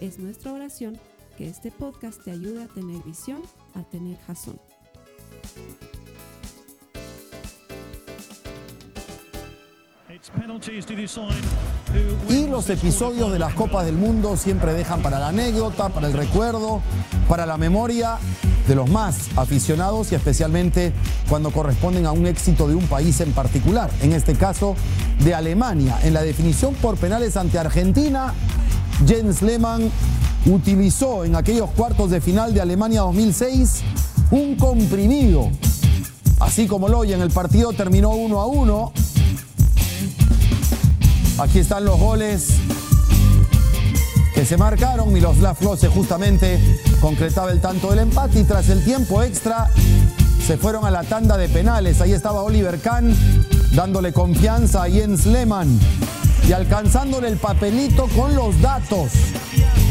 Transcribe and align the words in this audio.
Es 0.00 0.18
nuestra 0.18 0.52
oración 0.52 0.98
que 1.38 1.48
este 1.48 1.70
podcast 1.70 2.22
te 2.22 2.30
ayude 2.30 2.64
a 2.64 2.66
tener 2.66 3.02
visión, 3.02 3.40
a 3.74 3.82
tener 3.82 4.18
jazón. 4.26 4.58
Y 12.28 12.46
los 12.46 12.68
episodios 12.68 13.32
de 13.32 13.38
las 13.38 13.54
Copas 13.54 13.86
del 13.86 13.96
Mundo 13.96 14.36
siempre 14.36 14.74
dejan 14.74 15.00
para 15.00 15.18
la 15.18 15.28
anécdota, 15.28 15.88
para 15.88 16.08
el 16.08 16.12
recuerdo, 16.12 16.82
para 17.28 17.46
la 17.46 17.56
memoria 17.56 18.18
de 18.66 18.74
los 18.74 18.90
más 18.90 19.28
aficionados 19.36 20.12
y 20.12 20.16
especialmente 20.16 20.92
cuando 21.28 21.50
corresponden 21.50 22.04
a 22.06 22.12
un 22.12 22.26
éxito 22.26 22.68
de 22.68 22.74
un 22.74 22.86
país 22.86 23.20
en 23.20 23.32
particular, 23.32 23.90
en 24.02 24.12
este 24.12 24.34
caso 24.34 24.74
de 25.20 25.34
Alemania. 25.34 25.98
En 26.02 26.12
la 26.12 26.22
definición 26.22 26.74
por 26.74 26.96
penales 26.96 27.36
ante 27.36 27.58
Argentina, 27.58 28.34
Jens 29.04 29.42
Lehmann 29.42 29.90
utilizó 30.46 31.24
en 31.24 31.36
aquellos 31.36 31.70
cuartos 31.70 32.10
de 32.10 32.20
final 32.20 32.54
de 32.54 32.60
Alemania 32.60 33.02
2006 33.02 33.82
un 34.30 34.56
comprimido. 34.56 35.50
Así 36.40 36.66
como 36.66 36.88
lo 36.88 37.00
oye, 37.00 37.14
en 37.14 37.20
el 37.20 37.30
partido 37.30 37.72
terminó 37.72 38.10
1 38.10 38.40
a 38.40 38.46
1. 38.46 38.92
Aquí 41.38 41.58
están 41.58 41.84
los 41.84 41.98
goles 41.98 42.48
que 44.34 44.44
se 44.46 44.56
marcaron. 44.56 45.12
Miroslav 45.12 45.56
Klose 45.56 45.88
justamente 45.88 46.58
concretaba 47.00 47.50
el 47.50 47.60
tanto 47.60 47.90
del 47.90 48.00
empate 48.00 48.40
y 48.40 48.44
tras 48.44 48.68
el 48.68 48.84
tiempo 48.84 49.22
extra 49.22 49.70
se 50.46 50.56
fueron 50.56 50.84
a 50.86 50.90
la 50.90 51.02
tanda 51.02 51.36
de 51.36 51.48
penales. 51.48 52.00
Ahí 52.00 52.12
estaba 52.12 52.42
Oliver 52.42 52.78
Kahn 52.80 53.14
dándole 53.74 54.12
confianza 54.12 54.84
a 54.84 54.90
Jens 54.90 55.26
Lehmann 55.26 55.78
y 56.48 56.52
alcanzándole 56.52 57.28
el 57.28 57.36
papelito 57.36 58.06
con 58.16 58.34
los 58.34 58.60
datos 58.60 59.10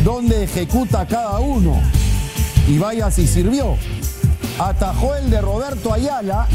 donde 0.04 0.44
ejecuta 0.44 1.06
cada 1.06 1.40
uno. 1.40 1.82
Y 2.68 2.78
vaya 2.78 3.12
si 3.12 3.28
sirvió. 3.28 3.76
Atajó 4.58 5.16
el 5.16 5.30
de 5.30 5.42
Roberto 5.42 5.94
Ayala 5.94 6.48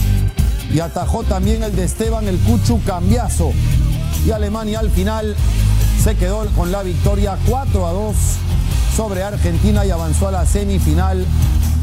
y 0.72 0.80
atajó 0.80 1.22
también 1.24 1.62
el 1.62 1.76
de 1.76 1.84
Esteban 1.84 2.26
el 2.28 2.38
Cuchu 2.38 2.80
Cambiazo. 2.84 3.52
Y 4.26 4.30
Alemania 4.30 4.78
al 4.78 4.90
final 4.90 5.36
se 6.02 6.16
quedó 6.16 6.46
con 6.56 6.72
la 6.72 6.82
victoria 6.82 7.36
4 7.46 7.86
a 7.86 7.92
2 7.92 8.16
sobre 8.96 9.22
Argentina 9.22 9.84
y 9.84 9.90
avanzó 9.90 10.28
a 10.28 10.32
la 10.32 10.46
semifinal 10.46 11.26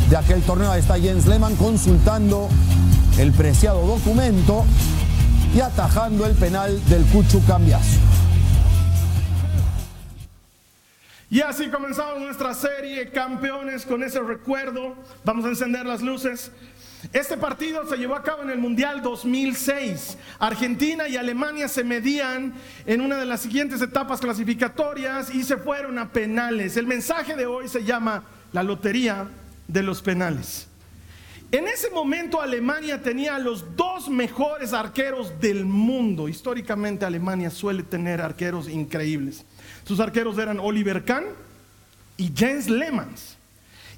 de 0.09 0.17
aquel 0.17 0.41
torneo. 0.41 0.71
Ahí 0.71 0.79
está 0.79 0.99
Jens 0.99 1.27
Lehmann 1.27 1.55
consultando 1.55 2.49
el 3.19 3.31
preciado 3.31 3.85
documento 3.85 4.65
y 5.55 5.59
atajando 5.59 6.25
el 6.25 6.35
penal 6.35 6.83
del 6.89 7.03
Cuchu 7.05 7.43
Cambiazo. 7.45 7.99
Y 11.29 11.41
así 11.41 11.67
comenzamos 11.67 12.21
nuestra 12.21 12.53
serie 12.53 13.09
Campeones 13.09 13.85
con 13.85 14.01
ese 14.01 14.21
recuerdo. 14.21 14.95
Vamos 15.25 15.45
a 15.45 15.49
encender 15.49 15.85
las 15.85 16.01
luces. 16.01 16.51
Este 17.11 17.37
partido 17.37 17.87
se 17.87 17.97
llevó 17.97 18.15
a 18.15 18.23
cabo 18.23 18.43
en 18.43 18.49
el 18.49 18.59
Mundial 18.59 19.01
2006. 19.01 20.17
Argentina 20.39 21.07
y 21.07 21.17
Alemania 21.17 21.67
se 21.67 21.83
medían 21.83 22.53
en 22.85 23.01
una 23.01 23.17
de 23.17 23.25
las 23.25 23.41
siguientes 23.41 23.81
etapas 23.81 24.21
clasificatorias 24.21 25.33
y 25.33 25.43
se 25.43 25.57
fueron 25.57 25.99
a 25.99 26.11
penales. 26.11 26.77
El 26.77 26.87
mensaje 26.87 27.35
de 27.35 27.45
hoy 27.45 27.67
se 27.67 27.83
llama 27.83 28.23
la 28.53 28.63
lotería 28.63 29.27
de 29.67 29.83
los 29.83 30.01
penales. 30.01 30.66
En 31.49 31.65
ese 31.67 31.89
momento 31.89 32.41
Alemania 32.41 33.01
tenía 33.01 33.39
los 33.39 33.77
dos 33.77 34.09
mejores 34.09 34.73
arqueros 34.73 35.39
del 35.39 35.63
mundo. 35.63 36.27
Históricamente 36.27 37.05
Alemania 37.05 37.49
suele 37.49 37.83
tener 37.83 38.19
arqueros 38.19 38.67
increíbles. 38.67 39.45
Sus 39.85 40.01
arqueros 40.01 40.37
eran 40.37 40.59
Oliver 40.59 41.05
Kahn 41.05 41.23
y 42.17 42.33
Jens 42.35 42.69
Lehmann. 42.69 43.15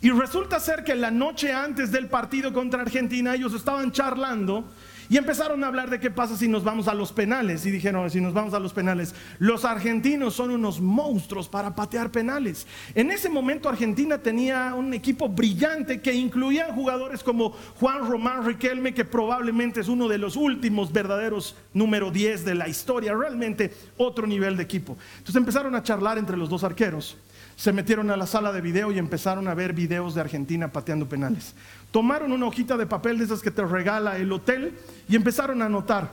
Y 0.02 0.12
resulta 0.12 0.60
ser 0.60 0.84
que 0.84 0.94
la 0.94 1.10
noche 1.10 1.52
antes 1.52 1.92
del 1.92 2.08
partido 2.08 2.54
contra 2.54 2.82
Argentina 2.82 3.34
ellos 3.34 3.54
estaban 3.54 3.92
charlando 3.92 4.66
y 5.09 5.18
empezaron 5.18 5.64
a 5.64 5.68
hablar 5.68 5.90
de 5.90 6.00
qué 6.00 6.12
pasa 6.12 6.38
si 6.38 6.47
nos 6.47 6.64
vamos 6.64 6.88
a 6.88 6.94
los 6.94 7.12
penales. 7.12 7.66
Y 7.66 7.72
dijeron, 7.72 8.09
si 8.12 8.22
nos 8.22 8.34
vamos 8.34 8.53
a 8.53 8.59
los 8.59 8.74
penales, 8.74 9.16
los 9.40 9.66
argentinos 9.66 10.36
son 10.36 10.52
unos 10.52 10.80
monstruos 10.80 11.50
para 11.50 11.74
patear 11.74 12.12
penales. 12.12 12.68
En 12.94 13.09
ese 13.09 13.28
momento 13.28 13.68
Argentina 13.68 14.19
tenía 14.19 14.75
un 14.75 14.94
equipo 14.94 15.28
brillante 15.28 16.00
que 16.00 16.14
incluía 16.14 16.72
jugadores 16.74 17.24
como 17.24 17.52
Juan 17.80 18.08
Román 18.08 18.46
Riquelme, 18.46 18.94
que 18.94 19.03
probablemente 19.03 19.81
es 19.81 19.88
uno 19.88 20.08
de 20.08 20.19
los 20.19 20.36
últimos 20.36 20.94
verdaderos 20.94 21.56
número 21.74 22.12
10 22.12 22.46
de 22.46 22.56
la 22.56 22.68
historia, 22.68 23.16
realmente 23.16 23.74
otro 23.98 24.28
nivel 24.28 24.58
de 24.58 24.64
equipo. 24.64 24.96
Entonces 25.14 25.36
empezaron 25.36 25.74
a 25.74 25.81
charlar 25.81 26.19
entre 26.19 26.38
los 26.38 26.50
dos 26.50 26.64
arqueros 26.64 27.18
se 27.59 27.74
metieron 27.74 28.09
a 28.09 28.16
la 28.16 28.25
sala 28.25 28.53
de 28.53 28.62
video 28.62 28.90
y 28.90 29.00
empezaron 29.00 29.50
a 29.50 29.53
ver 29.53 29.74
videos 29.74 30.16
de 30.16 30.22
Argentina 30.22 30.72
pateando 30.72 31.09
penales. 31.09 31.53
Tomaron 31.92 32.32
una 32.32 32.46
hojita 32.46 32.78
de 32.78 32.86
papel 32.86 33.18
de 33.18 33.26
esas 33.26 33.42
que 33.42 33.52
te 33.52 33.64
regala 33.66 34.18
el 34.18 34.32
hotel 34.32 34.78
y 35.08 35.16
empezaron 35.16 35.62
a 35.62 35.66
anotar. 35.66 36.10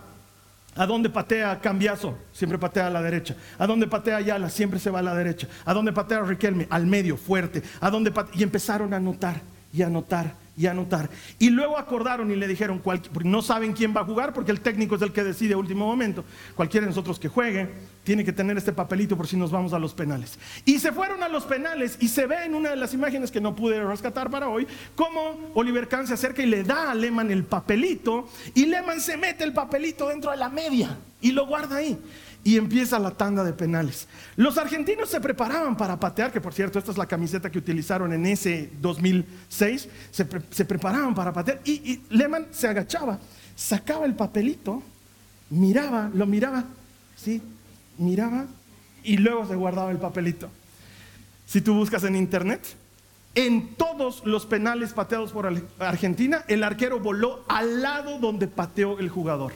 ¿A 0.75 0.87
dónde 0.87 1.09
patea 1.09 1.61
Cambiazo? 1.61 2.19
Siempre 2.33 2.59
patea 2.59 2.87
a 2.87 2.91
la 2.91 3.01
derecha. 3.01 3.35
¿A 3.59 3.67
dónde 3.67 3.87
patea 3.87 4.19
Ayala? 4.19 4.51
Siempre 4.51 4.79
se 4.79 4.91
va 4.91 4.99
a 4.99 5.03
la 5.03 5.15
derecha. 5.15 5.49
¿A 5.65 5.73
dónde 5.73 5.93
patea 5.93 6.21
Riquelme? 6.21 6.67
Al 6.71 6.87
medio, 6.87 7.17
fuerte. 7.17 7.63
¿A 7.81 7.91
dónde 7.91 8.13
Y 8.35 8.43
empezaron 8.43 8.93
a 8.93 8.99
anotar 8.99 9.41
y 9.73 9.83
anotar 9.83 10.35
y 10.57 10.67
anotar. 10.67 11.11
Y 11.39 11.51
luego 11.51 11.79
acordaron 11.79 12.31
y 12.31 12.37
le 12.37 12.49
dijeron, 12.49 12.83
no 13.25 13.43
saben 13.43 13.73
quién 13.73 13.95
va 13.95 14.01
a 14.01 14.05
jugar 14.05 14.33
porque 14.33 14.53
el 14.53 14.61
técnico 14.61 14.97
es 14.97 15.03
el 15.03 15.13
que 15.13 15.25
decide 15.25 15.55
a 15.55 15.59
último 15.59 15.87
momento. 15.87 16.25
Cualquiera 16.55 16.87
de 16.87 16.91
nosotros 16.91 17.19
que 17.19 17.29
juegue 17.29 17.69
tiene 18.05 18.25
que 18.25 18.33
tener 18.33 18.57
este 18.57 18.73
papelito 18.73 19.17
por 19.17 19.27
si 19.27 19.37
nos 19.37 19.51
vamos 19.51 19.73
a 19.73 19.79
los 19.79 19.93
penales. 19.93 20.39
Y 20.65 20.79
se 20.79 20.93
fueron 20.93 21.23
a 21.23 21.29
los 21.29 21.45
penales 21.45 21.99
y 22.01 22.09
se 22.09 22.27
ve 22.27 22.45
en 22.45 22.55
una 22.55 22.71
de 22.71 22.77
las 22.77 22.95
imágenes 22.95 23.31
que 23.31 23.41
no 23.41 23.55
pude 23.55 23.83
rescatar 23.85 24.31
para 24.31 24.49
hoy, 24.49 24.67
cómo 24.95 25.51
Oliver 25.55 25.89
Kahn 25.89 26.07
se 26.07 26.15
acerca 26.15 26.43
y 26.43 26.47
le 26.47 26.63
da 26.63 26.91
a 26.91 26.95
Lehmann 26.95 27.31
el 27.31 27.45
papelito 27.45 28.29
y 28.55 28.67
Lehmann 28.67 29.01
se 29.01 29.17
mete 29.17 29.45
el 29.45 29.53
papelito 29.53 30.09
dentro 30.09 30.31
de 30.31 30.37
la 30.37 30.49
media 30.49 30.97
y 31.21 31.33
lo 31.33 31.47
guarda 31.47 31.77
ahí 31.77 31.99
y 32.47 32.59
empieza 32.59 33.01
la 33.01 33.11
tanda 33.11 33.43
de 33.43 33.53
penales. 33.53 34.07
Los 34.37 34.57
argentinos 34.57 35.09
se 35.09 35.21
preparaban 35.21 35.77
para 35.77 35.99
patear, 35.99 36.31
que 36.31 36.41
por 36.41 36.55
cierto, 36.55 36.79
esta 36.79 36.93
es 36.93 36.97
la 36.97 37.07
camiseta 37.07 37.51
que 37.51 37.59
utilizaron 37.59 38.13
en 38.13 38.25
ese 38.25 38.71
2006, 38.81 39.89
se, 40.13 40.25
preparaban 40.65 41.15
para 41.15 41.33
patear 41.33 41.61
y, 41.65 41.73
y 41.73 42.03
Lehmann 42.11 42.47
se 42.51 42.69
agachaba, 42.69 43.19
sacaba 43.55 44.07
el 44.07 44.15
papelito, 44.15 44.83
miraba, 45.51 46.11
lo 46.13 46.27
miraba, 46.27 46.65
¿sí? 47.17 47.43
Miraba 47.99 48.47
y 49.03 49.17
luego 49.17 49.47
se 49.47 49.55
guardaba 49.55 49.91
el 49.91 49.99
papelito. 49.99 50.49
Si 51.47 51.61
tú 51.61 51.75
buscas 51.75 52.05
en 52.05 52.17
internet, 52.17 52.61
en 53.37 53.75
todos 53.75 54.25
los 54.25 54.47
penales 54.47 54.93
pateados 54.93 55.31
por 55.31 55.53
Argentina, 55.79 56.45
el 56.49 56.65
arquero 56.65 56.99
voló 57.01 57.45
al 57.49 57.83
lado 57.83 58.19
donde 58.19 58.49
pateó 58.49 58.99
el 58.99 59.11
jugador. 59.11 59.53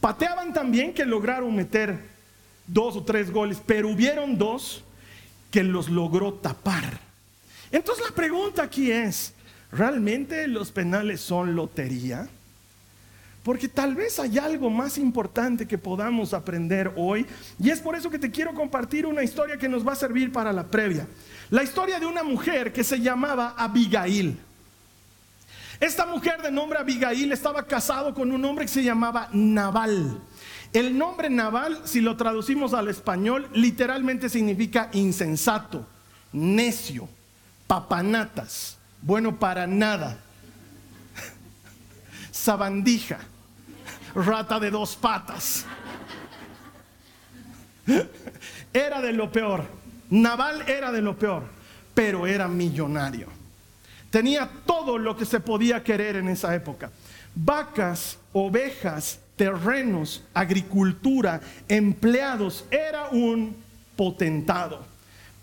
Pateaban 0.00 0.52
también 0.52 0.92
que 0.92 1.04
lograron 1.04 1.54
meter 1.54 1.98
dos 2.66 2.96
o 2.96 3.04
tres 3.04 3.30
goles, 3.30 3.62
pero 3.64 3.88
hubieron 3.88 4.36
dos 4.36 4.84
que 5.50 5.62
los 5.62 5.88
logró 5.88 6.34
tapar. 6.34 6.98
Entonces 7.70 8.04
la 8.04 8.14
pregunta 8.14 8.62
aquí 8.64 8.90
es, 8.90 9.32
¿realmente 9.72 10.48
los 10.48 10.70
penales 10.70 11.20
son 11.20 11.54
lotería? 11.54 12.28
Porque 13.42 13.68
tal 13.68 13.94
vez 13.94 14.18
hay 14.18 14.36
algo 14.38 14.68
más 14.68 14.98
importante 14.98 15.66
que 15.66 15.78
podamos 15.78 16.34
aprender 16.34 16.92
hoy 16.96 17.24
y 17.58 17.70
es 17.70 17.80
por 17.80 17.96
eso 17.96 18.10
que 18.10 18.18
te 18.18 18.30
quiero 18.30 18.52
compartir 18.52 19.06
una 19.06 19.22
historia 19.22 19.56
que 19.56 19.68
nos 19.68 19.86
va 19.86 19.92
a 19.92 19.96
servir 19.96 20.32
para 20.32 20.52
la 20.52 20.66
previa. 20.66 21.06
La 21.50 21.62
historia 21.62 21.98
de 21.98 22.06
una 22.06 22.22
mujer 22.22 22.72
que 22.72 22.84
se 22.84 23.00
llamaba 23.00 23.54
Abigail. 23.56 24.38
Esta 25.80 26.06
mujer 26.06 26.42
de 26.42 26.50
nombre 26.50 26.78
Abigail 26.78 27.30
estaba 27.32 27.62
casado 27.64 28.12
con 28.12 28.32
un 28.32 28.44
hombre 28.44 28.64
que 28.64 28.72
se 28.72 28.82
llamaba 28.82 29.28
Naval. 29.32 30.20
El 30.72 30.98
nombre 30.98 31.30
Naval, 31.30 31.80
si 31.84 32.00
lo 32.00 32.16
traducimos 32.16 32.74
al 32.74 32.88
español, 32.88 33.48
literalmente 33.54 34.28
significa 34.28 34.90
insensato, 34.92 35.86
necio, 36.32 37.08
papanatas, 37.66 38.77
bueno 39.02 39.38
para 39.38 39.66
nada, 39.66 40.18
sabandija, 42.30 43.18
rata 44.14 44.58
de 44.60 44.70
dos 44.70 44.96
patas. 44.96 45.64
Era 48.72 49.00
de 49.00 49.12
lo 49.12 49.32
peor. 49.32 49.64
Naval 50.10 50.68
era 50.68 50.92
de 50.92 51.00
lo 51.00 51.18
peor. 51.18 51.44
pero 51.94 52.28
era 52.28 52.46
millonario. 52.46 53.26
Tenía 54.10 54.48
todo 54.64 54.98
lo 54.98 55.16
que 55.16 55.24
se 55.24 55.40
podía 55.40 55.82
querer 55.82 56.14
en 56.14 56.28
esa 56.28 56.54
época. 56.54 56.92
Vacas, 57.34 58.18
ovejas, 58.32 59.18
terrenos, 59.34 60.22
agricultura, 60.32 61.40
empleados. 61.66 62.64
Era 62.70 63.08
un 63.08 63.56
potentado. 63.96 64.86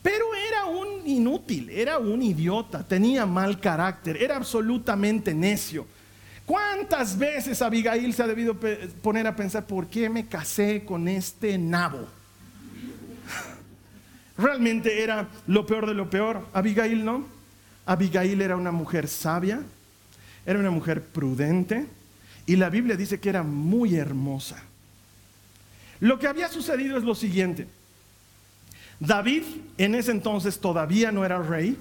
Pero 0.05 0.35
era 0.35 0.65
un 0.65 1.07
inútil, 1.07 1.67
era 1.71 1.97
un 1.97 2.21
idiota, 2.21 2.83
tenía 2.87 3.25
mal 3.25 3.59
carácter, 3.59 4.21
era 4.21 4.35
absolutamente 4.35 5.33
necio. 5.33 5.87
¿Cuántas 6.45 7.17
veces 7.17 7.59
Abigail 7.63 8.13
se 8.13 8.21
ha 8.21 8.27
debido 8.27 8.55
poner 9.01 9.25
a 9.25 9.35
pensar, 9.35 9.65
¿por 9.65 9.87
qué 9.87 10.07
me 10.07 10.27
casé 10.27 10.85
con 10.85 11.07
este 11.07 11.57
nabo? 11.57 12.07
Realmente 14.37 15.01
era 15.01 15.27
lo 15.47 15.65
peor 15.65 15.87
de 15.87 15.95
lo 15.95 16.07
peor. 16.07 16.45
Abigail 16.53 17.03
no. 17.03 17.25
Abigail 17.87 18.39
era 18.39 18.55
una 18.55 18.71
mujer 18.71 19.07
sabia, 19.07 19.63
era 20.45 20.59
una 20.59 20.69
mujer 20.69 21.01
prudente 21.01 21.87
y 22.45 22.57
la 22.57 22.69
Biblia 22.69 22.95
dice 22.95 23.19
que 23.19 23.29
era 23.29 23.41
muy 23.41 23.95
hermosa. 23.95 24.61
Lo 25.99 26.19
que 26.19 26.27
había 26.27 26.47
sucedido 26.47 26.95
es 26.95 27.03
lo 27.03 27.15
siguiente. 27.15 27.67
David 28.99 29.43
en 29.77 29.95
ese 29.95 30.11
entonces 30.11 30.59
todavía 30.59 31.11
no 31.11 31.25
era 31.25 31.39
rey. 31.41 31.77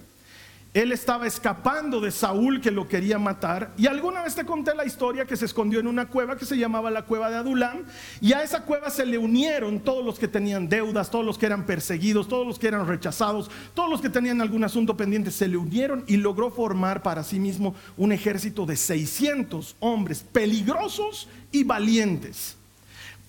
Él 0.75 0.91
estaba 0.91 1.29
escapando 1.29 2.01
de 2.01 2.11
Saúl 2.11 2.61
que 2.61 2.73
lo 2.73 2.89
quería 2.89 3.17
matar. 3.17 3.71
Y 3.77 3.87
alguna 3.87 4.23
vez 4.23 4.35
te 4.35 4.45
conté 4.45 4.75
la 4.75 4.85
historia 4.85 5.25
que 5.25 5.37
se 5.37 5.45
escondió 5.45 5.79
en 5.79 5.87
una 5.87 6.09
cueva 6.09 6.37
que 6.37 6.45
se 6.45 6.59
llamaba 6.59 6.91
la 6.91 7.03
cueva 7.03 7.31
de 7.31 7.37
Adulam. 7.37 7.85
Y 8.21 8.33
a 8.33 8.43
esa 8.43 8.65
cueva 8.65 8.91
se 8.91 9.07
le 9.07 9.17
unieron 9.17 9.79
todos 9.79 10.05
los 10.05 10.19
que 10.19 10.27
tenían 10.27 10.69
deudas, 10.69 11.13
todos 11.13 11.25
los 11.25 11.39
que 11.39 11.47
eran 11.47 11.65
perseguidos, 11.65 12.27
todos 12.27 12.45
los 12.45 12.59
que 12.59 12.67
eran 12.67 12.89
rechazados, 12.89 13.53
todos 13.73 13.89
los 13.89 14.01
que 14.01 14.11
tenían 14.11 14.41
algún 14.41 14.65
asunto 14.65 14.97
pendiente. 14.97 15.31
Se 15.31 15.47
le 15.47 15.57
unieron 15.57 16.03
y 16.09 16.17
logró 16.17 16.51
formar 16.51 17.05
para 17.05 17.23
sí 17.23 17.39
mismo 17.39 17.77
un 17.97 18.11
ejército 18.11 18.67
de 18.67 18.75
600 18.75 19.77
hombres 19.79 20.25
peligrosos 20.33 21.29
y 21.53 21.63
valientes. 21.63 22.57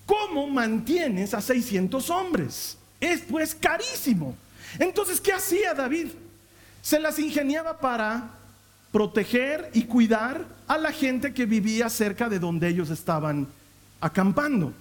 ¿Cómo 0.04 0.48
mantienes 0.48 1.32
a 1.32 1.40
600 1.40 2.10
hombres? 2.10 2.76
Es 3.12 3.20
pues 3.20 3.54
carísimo. 3.54 4.36
Entonces, 4.78 5.20
¿qué 5.20 5.32
hacía 5.32 5.74
David? 5.74 6.08
Se 6.82 6.98
las 6.98 7.18
ingeniaba 7.18 7.78
para 7.78 8.30
proteger 8.90 9.70
y 9.74 9.84
cuidar 9.84 10.44
a 10.66 10.76
la 10.76 10.90
gente 10.90 11.32
que 11.32 11.46
vivía 11.46 11.88
cerca 11.88 12.28
de 12.28 12.38
donde 12.38 12.68
ellos 12.68 12.90
estaban 12.90 13.46
acampando. 14.00 14.72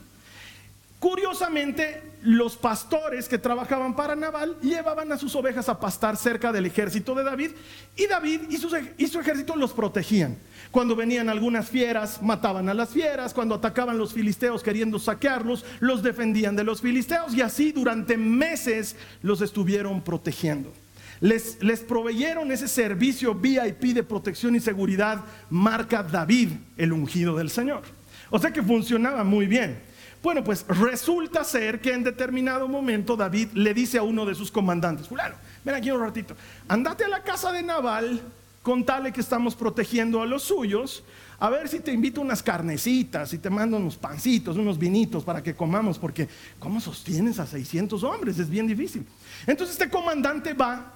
Curiosamente, 1.06 2.02
los 2.24 2.58
pastores 2.58 3.30
que 3.30 3.38
trabajaban 3.38 3.96
para 3.96 4.16
Naval 4.16 4.58
llevaban 4.60 5.12
a 5.12 5.20
sus 5.20 5.36
ovejas 5.36 5.70
a 5.70 5.80
pastar 5.80 6.18
cerca 6.18 6.52
del 6.52 6.66
ejército 6.66 7.14
de 7.14 7.24
David 7.24 7.52
y 7.96 8.08
David 8.08 8.42
y 8.50 8.58
su, 8.58 8.76
y 8.98 9.06
su, 9.06 9.20
ejército 9.20 9.56
los 9.56 9.72
protegían. 9.72 10.36
Cuando 10.72 10.96
venían 10.96 11.30
algunas 11.30 11.70
fieras, 11.70 12.24
mataban 12.24 12.70
a 12.70 12.74
las 12.74 12.90
fieras. 12.90 13.36
Cuando 13.36 13.54
atacaban 13.54 14.00
los 14.00 14.14
filisteos 14.14 14.64
queriendo 14.64 14.98
saquearlos, 14.98 15.64
los 15.80 16.02
defendían 16.02 16.56
de 16.56 16.64
los 16.64 16.82
filisteos 16.82 17.36
y 17.36 17.42
así 17.42 17.72
durante 17.72 18.18
meses 18.18 18.96
los 19.22 19.42
estuvieron 19.42 20.02
protegiendo. 20.02 20.74
Les, 21.22 21.62
les 21.62 21.82
proveyeron 21.82 22.52
ese 22.52 22.68
servicio 22.68 23.36
VIP 23.36 23.94
de 23.94 24.02
protección 24.02 24.56
y 24.56 24.60
seguridad 24.60 25.24
marca 25.52 26.02
David, 26.02 26.50
el 26.78 26.94
ungido 26.94 27.38
del 27.38 27.52
Señor. 27.52 27.84
O 28.32 28.40
sea 28.40 28.52
que 28.52 28.64
funcionaba 28.64 29.24
muy 29.24 29.46
bien. 29.46 29.85
Bueno, 30.26 30.44
pues 30.44 30.66
resulta 30.68 31.44
ser 31.44 31.80
que 31.80 31.94
en 31.94 32.04
determinado 32.04 32.68
momento 32.68 33.16
David 33.16 33.50
le 33.54 33.76
dice 33.76 34.00
a 34.00 34.02
uno 34.02 34.26
de 34.26 34.34
sus 34.34 34.50
comandantes, 34.50 35.08
fulano, 35.08 35.36
ven 35.64 35.76
aquí 35.76 35.92
un 35.92 36.02
ratito, 36.02 36.36
andate 36.68 37.06
a 37.06 37.10
la 37.10 37.22
casa 37.22 37.52
de 37.52 37.62
Naval, 37.62 38.24
contale 38.64 39.14
que 39.14 39.22
estamos 39.22 39.54
protegiendo 39.54 40.24
a 40.24 40.26
los 40.26 40.42
suyos, 40.42 41.04
a 41.38 41.52
ver 41.52 41.68
si 41.68 41.80
te 41.80 41.94
invito 41.94 42.22
unas 42.22 42.42
carnecitas, 42.42 43.34
y 43.34 43.38
te 43.38 43.52
mando 43.52 43.78
unos 43.78 43.98
pancitos, 43.98 44.58
unos 44.58 44.80
vinitos 44.80 45.24
para 45.24 45.44
que 45.44 45.54
comamos, 45.54 46.00
porque 46.00 46.28
¿cómo 46.58 46.82
sostienes 46.82 47.38
a 47.38 47.46
600 47.46 48.04
hombres? 48.04 48.40
Es 48.40 48.50
bien 48.50 48.66
difícil. 48.66 49.06
Entonces 49.46 49.76
este 49.80 49.92
comandante 49.92 50.56
va, 50.56 50.92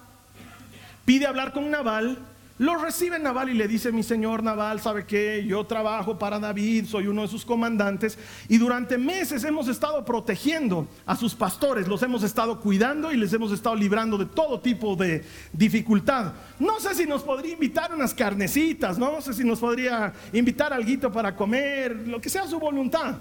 pide 1.04 1.28
hablar 1.28 1.52
con 1.52 1.70
Naval, 1.70 2.18
lo 2.60 2.76
recibe 2.76 3.18
Naval 3.18 3.48
y 3.48 3.54
le 3.54 3.66
dice, 3.66 3.90
mi 3.90 4.02
señor 4.02 4.42
Naval, 4.42 4.82
¿sabe 4.82 5.06
qué? 5.06 5.42
Yo 5.46 5.64
trabajo 5.64 6.18
para 6.18 6.38
David, 6.38 6.84
soy 6.84 7.06
uno 7.06 7.22
de 7.22 7.28
sus 7.28 7.42
comandantes 7.42 8.18
y 8.50 8.58
durante 8.58 8.98
meses 8.98 9.44
hemos 9.44 9.66
estado 9.66 10.04
protegiendo 10.04 10.86
a 11.06 11.16
sus 11.16 11.34
pastores, 11.34 11.88
los 11.88 12.02
hemos 12.02 12.22
estado 12.22 12.60
cuidando 12.60 13.12
y 13.12 13.16
les 13.16 13.32
hemos 13.32 13.50
estado 13.50 13.74
librando 13.76 14.18
de 14.18 14.26
todo 14.26 14.60
tipo 14.60 14.94
de 14.94 15.24
dificultad. 15.54 16.34
No 16.58 16.78
sé 16.80 16.94
si 16.94 17.06
nos 17.06 17.22
podría 17.22 17.54
invitar 17.54 17.94
unas 17.94 18.12
carnecitas, 18.12 18.98
no 18.98 19.22
sé 19.22 19.32
si 19.32 19.42
nos 19.42 19.58
podría 19.58 20.12
invitar 20.34 20.70
algo 20.74 21.10
para 21.10 21.34
comer, 21.34 21.96
lo 22.08 22.20
que 22.20 22.28
sea 22.28 22.46
su 22.46 22.60
voluntad. 22.60 23.14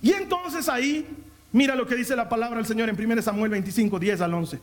Y 0.00 0.12
entonces 0.12 0.68
ahí, 0.68 1.04
mira 1.50 1.74
lo 1.74 1.88
que 1.88 1.96
dice 1.96 2.14
la 2.14 2.28
palabra 2.28 2.58
del 2.58 2.66
Señor 2.66 2.88
en 2.88 3.04
1 3.04 3.20
Samuel 3.20 3.50
25, 3.50 3.98
10 3.98 4.20
al 4.20 4.32
11. 4.32 4.60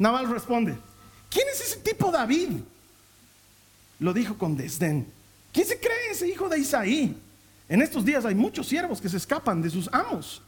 Naval 0.00 0.28
responde, 0.30 0.76
¿quién 1.30 1.46
es 1.46 1.60
ese 1.60 1.76
tipo 1.78 2.10
David? 2.10 2.58
Lo 4.02 4.12
dijo 4.12 4.36
con 4.36 4.56
desdén. 4.56 5.06
¿Quién 5.52 5.66
se 5.66 5.78
cree 5.78 6.10
ese 6.10 6.28
hijo 6.28 6.48
de 6.48 6.58
Isaí? 6.58 7.16
En 7.68 7.80
estos 7.80 8.04
días 8.04 8.24
hay 8.24 8.34
muchos 8.34 8.66
siervos 8.66 9.00
que 9.00 9.08
se 9.08 9.16
escapan 9.16 9.62
de 9.62 9.70
sus 9.70 9.88
amos. 9.92 10.42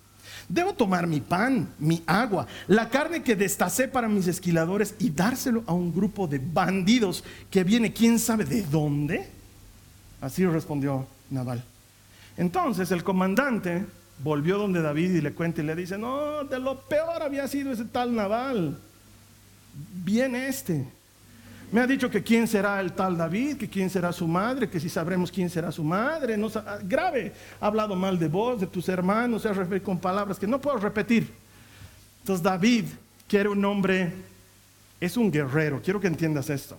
Debo 0.49 0.75
tomar 0.75 1.07
mi 1.07 1.21
pan, 1.21 1.69
mi 1.79 2.03
agua, 2.07 2.47
la 2.67 2.89
carne 2.89 3.23
que 3.23 3.37
destacé 3.37 3.89
para 3.89 4.09
mis 4.09 4.27
esquiladores 4.27 4.95
y 4.99 5.11
dárselo 5.11 5.63
a 5.67 5.73
un 5.73 5.95
grupo 5.95 6.27
de 6.27 6.39
bandidos 6.39 7.25
que 7.51 7.65
viene 7.65 7.93
quién 7.93 8.19
sabe 8.19 8.45
de 8.45 8.63
dónde. 8.63 9.27
Así 10.21 10.45
respondió 10.45 11.07
Naval. 11.31 11.65
Entonces 12.37 12.91
el 12.91 13.05
comandante 13.05 13.87
volvió 14.23 14.59
donde 14.59 14.83
David 14.83 15.15
y 15.15 15.21
le 15.21 15.33
cuenta 15.33 15.63
y 15.63 15.65
le 15.65 15.77
dice, 15.77 15.97
no, 15.97 16.45
de 16.45 16.59
lo 16.59 16.81
peor 16.81 17.23
había 17.23 17.47
sido 17.47 17.73
ese 17.73 17.85
tal 17.85 18.15
Naval. 18.15 18.79
Viene 20.05 20.49
este 20.49 20.85
me 21.75 21.81
ha 21.81 21.89
dicho 21.89 22.09
que 22.09 22.23
quién 22.23 22.47
será 22.47 22.81
el 22.81 22.93
tal 22.93 23.17
David, 23.17 23.57
que 23.57 23.69
quién 23.69 23.91
será 23.91 24.13
su 24.13 24.29
madre, 24.29 24.71
que 24.71 24.79
si 24.79 24.89
sabremos 24.89 25.33
quién 25.33 25.51
será 25.51 25.73
su 25.73 25.83
madre. 25.83 26.37
No, 26.37 26.49
grave, 26.85 27.33
ha 27.61 27.67
hablado 27.67 27.97
mal 27.97 28.17
de 28.17 28.29
vos, 28.29 28.61
de 28.61 28.69
tus 28.69 28.89
hermanos, 28.89 29.43
se 29.43 29.49
ha 29.49 29.53
referido 29.53 29.85
con 29.85 29.99
palabras 29.99 30.39
que 30.39 30.47
no 30.47 30.61
puedo 30.61 30.77
repetir. 30.77 31.29
Entonces 32.21 32.45
David 32.45 32.85
quiere 33.27 33.49
un 33.49 33.65
hombre, 33.65 34.13
es 35.01 35.17
un 35.17 35.33
guerrero, 35.33 35.83
quiero 35.83 35.99
que 35.99 36.07
entiendas 36.07 36.49
esto. 36.49 36.79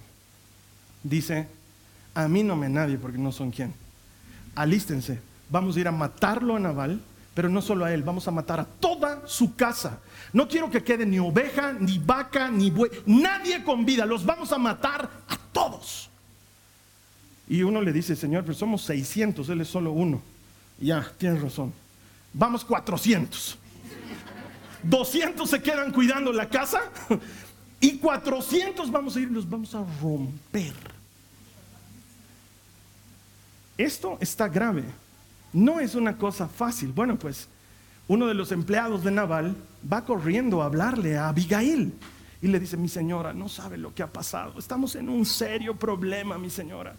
Dice, 1.04 1.46
a 2.14 2.30
mí 2.30 2.42
no 2.42 2.56
me 2.56 2.70
nadie 2.70 2.98
porque 2.98 3.18
no 3.18 3.34
son 3.34 3.52
quién. 3.52 3.74
Alístense, 4.56 5.20
vamos 5.50 5.76
a 5.76 5.80
ir 5.82 5.90
a 5.90 5.92
matarlo 5.92 6.56
a 6.56 6.60
Naval 6.62 7.02
pero 7.36 7.50
no 7.50 7.62
solo 7.62 7.84
a 7.84 7.94
él, 7.94 8.02
vamos 8.02 8.28
a 8.28 8.32
matar 8.32 8.62
a 8.62 8.66
toda 8.66 9.28
su 9.28 9.56
casa. 9.56 10.00
No 10.32 10.48
quiero 10.48 10.72
que 10.72 10.84
quede 10.84 11.06
ni 11.06 11.20
oveja, 11.20 11.74
ni 11.74 12.00
vaca, 12.00 12.50
ni 12.50 12.72
buey, 12.72 12.90
nadie 13.06 13.62
con 13.64 13.86
vida, 13.86 14.06
los 14.06 14.26
vamos 14.26 14.54
a 14.54 14.58
matar 14.58 15.10
a 15.28 15.38
todos. 15.52 16.10
Y 17.48 17.62
uno 17.62 17.82
le 17.82 17.92
dice, 17.92 18.16
Señor, 18.16 18.44
pero 18.44 18.56
somos 18.56 18.82
600, 18.84 19.50
él 19.50 19.62
es 19.62 19.68
solo 19.68 19.92
uno. 19.92 20.22
Ya, 20.80 21.12
tienes 21.18 21.42
razón. 21.42 21.74
Vamos 22.34 22.64
400. 22.64 23.58
200 24.84 25.50
se 25.50 25.62
quedan 25.62 25.92
cuidando 25.92 26.32
la 26.32 26.48
casa 26.48 26.84
y 27.82 27.98
400 27.98 28.92
vamos 28.92 29.16
a 29.16 29.20
ir, 29.20 29.30
los 29.30 29.50
vamos 29.50 29.76
a 29.76 29.84
romper. 30.02 30.74
Esto 33.78 34.18
está 34.22 34.48
grave. 34.48 34.86
No 35.56 35.80
es 35.80 35.96
una 35.96 36.18
cosa 36.18 36.50
fácil. 36.50 36.92
Bueno, 36.92 37.18
pues 37.18 37.48
uno 38.10 38.28
de 38.28 38.34
los 38.34 38.52
empleados 38.52 39.06
de 39.06 39.12
Naval 39.12 39.56
va 39.92 40.04
corriendo 40.04 40.62
a 40.62 40.66
hablarle 40.66 41.18
a 41.18 41.30
Abigail 41.30 41.94
y 42.42 42.48
le 42.48 42.60
dice, 42.60 42.76
mi 42.76 42.90
señora, 42.90 43.32
no 43.32 43.48
sabe 43.48 43.78
lo 43.78 43.96
que 43.96 44.04
ha 44.04 44.12
pasado. 44.12 44.60
Estamos 44.60 44.96
en 44.96 45.08
un 45.08 45.26
serio 45.26 45.74
problema, 45.78 46.38
mi 46.38 46.50
señora. 46.50 46.94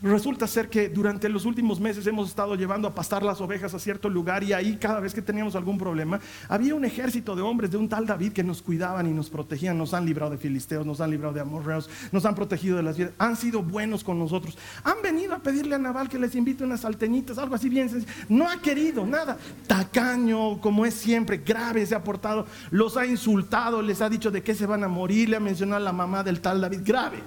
Resulta 0.00 0.46
ser 0.46 0.68
que 0.68 0.88
durante 0.88 1.28
los 1.28 1.44
últimos 1.44 1.80
meses 1.80 2.06
hemos 2.06 2.28
estado 2.28 2.54
llevando 2.54 2.86
a 2.86 2.94
pastar 2.94 3.24
las 3.24 3.40
ovejas 3.40 3.74
a 3.74 3.80
cierto 3.80 4.08
lugar 4.08 4.44
y 4.44 4.52
ahí 4.52 4.76
cada 4.76 5.00
vez 5.00 5.12
que 5.12 5.22
teníamos 5.22 5.56
algún 5.56 5.76
problema, 5.76 6.20
había 6.48 6.76
un 6.76 6.84
ejército 6.84 7.34
de 7.34 7.42
hombres 7.42 7.72
de 7.72 7.78
un 7.78 7.88
tal 7.88 8.06
David 8.06 8.32
que 8.32 8.44
nos 8.44 8.62
cuidaban 8.62 9.08
y 9.08 9.10
nos 9.10 9.28
protegían, 9.28 9.76
nos 9.76 9.94
han 9.94 10.06
librado 10.06 10.30
de 10.30 10.38
filisteos, 10.38 10.86
nos 10.86 11.00
han 11.00 11.10
librado 11.10 11.34
de 11.34 11.40
amorreos, 11.40 11.90
nos 12.12 12.24
han 12.26 12.36
protegido 12.36 12.76
de 12.76 12.84
las 12.84 12.96
vidas, 12.96 13.10
han 13.18 13.34
sido 13.34 13.60
buenos 13.60 14.04
con 14.04 14.20
nosotros. 14.20 14.56
Han 14.84 15.02
venido 15.02 15.34
a 15.34 15.40
pedirle 15.40 15.74
a 15.74 15.78
Naval 15.78 16.08
que 16.08 16.20
les 16.20 16.36
invite 16.36 16.62
unas 16.62 16.82
salteñitas, 16.82 17.36
algo 17.36 17.56
así 17.56 17.68
bien. 17.68 17.90
No 18.28 18.48
ha 18.48 18.62
querido 18.62 19.04
nada. 19.04 19.36
Tacaño, 19.66 20.60
como 20.60 20.86
es 20.86 20.94
siempre, 20.94 21.38
grave 21.38 21.84
se 21.84 21.96
ha 21.96 22.04
portado, 22.04 22.46
los 22.70 22.96
ha 22.96 23.04
insultado, 23.04 23.82
les 23.82 24.00
ha 24.00 24.08
dicho 24.08 24.30
de 24.30 24.44
qué 24.44 24.54
se 24.54 24.66
van 24.66 24.84
a 24.84 24.88
morir, 24.88 25.28
le 25.28 25.36
ha 25.36 25.40
mencionado 25.40 25.78
a 25.78 25.84
la 25.84 25.92
mamá 25.92 26.22
del 26.22 26.40
tal 26.40 26.60
David, 26.60 26.82
grave. 26.84 27.18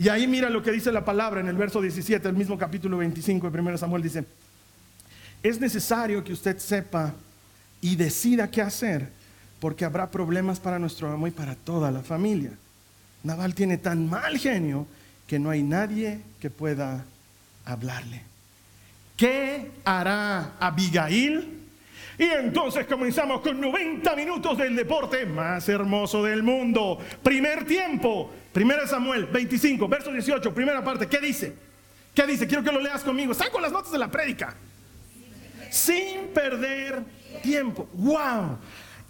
Y 0.00 0.08
ahí 0.08 0.26
mira 0.26 0.48
lo 0.48 0.62
que 0.62 0.72
dice 0.72 0.90
la 0.90 1.04
palabra 1.04 1.40
en 1.40 1.48
el 1.48 1.58
verso 1.58 1.78
17, 1.78 2.26
el 2.26 2.34
mismo 2.34 2.56
capítulo 2.56 2.96
25 2.96 3.50
de 3.50 3.60
1 3.60 3.76
Samuel 3.76 4.02
dice, 4.02 4.24
es 5.42 5.60
necesario 5.60 6.24
que 6.24 6.32
usted 6.32 6.56
sepa 6.56 7.12
y 7.82 7.96
decida 7.96 8.50
qué 8.50 8.62
hacer, 8.62 9.10
porque 9.60 9.84
habrá 9.84 10.10
problemas 10.10 10.58
para 10.58 10.78
nuestro 10.78 11.12
amo 11.12 11.26
y 11.26 11.32
para 11.32 11.54
toda 11.54 11.90
la 11.90 12.00
familia. 12.00 12.52
Naval 13.24 13.54
tiene 13.54 13.76
tan 13.76 14.08
mal 14.08 14.38
genio 14.38 14.86
que 15.26 15.38
no 15.38 15.50
hay 15.50 15.62
nadie 15.62 16.22
que 16.40 16.48
pueda 16.48 17.04
hablarle. 17.66 18.22
¿Qué 19.18 19.70
hará 19.84 20.54
Abigail? 20.60 21.59
Y 22.18 22.24
entonces 22.24 22.86
comenzamos 22.86 23.40
con 23.40 23.60
90 23.60 24.14
minutos 24.16 24.58
del 24.58 24.76
deporte 24.76 25.24
más 25.26 25.68
hermoso 25.68 26.22
del 26.22 26.42
mundo. 26.42 26.98
Primer 27.22 27.64
tiempo, 27.64 28.30
1 28.54 28.86
Samuel 28.86 29.26
25, 29.26 29.88
verso 29.88 30.12
18, 30.12 30.52
primera 30.54 30.82
parte. 30.82 31.06
¿Qué 31.06 31.18
dice? 31.18 31.54
¿Qué 32.14 32.26
dice? 32.26 32.46
Quiero 32.46 32.62
que 32.62 32.72
lo 32.72 32.80
leas 32.80 33.02
conmigo. 33.02 33.32
Con 33.52 33.62
las 33.62 33.72
notas 33.72 33.92
de 33.92 33.98
la 33.98 34.10
prédica. 34.10 34.54
Sin 35.70 36.28
perder 36.34 37.02
tiempo. 37.42 37.88
¡Wow! 37.94 38.58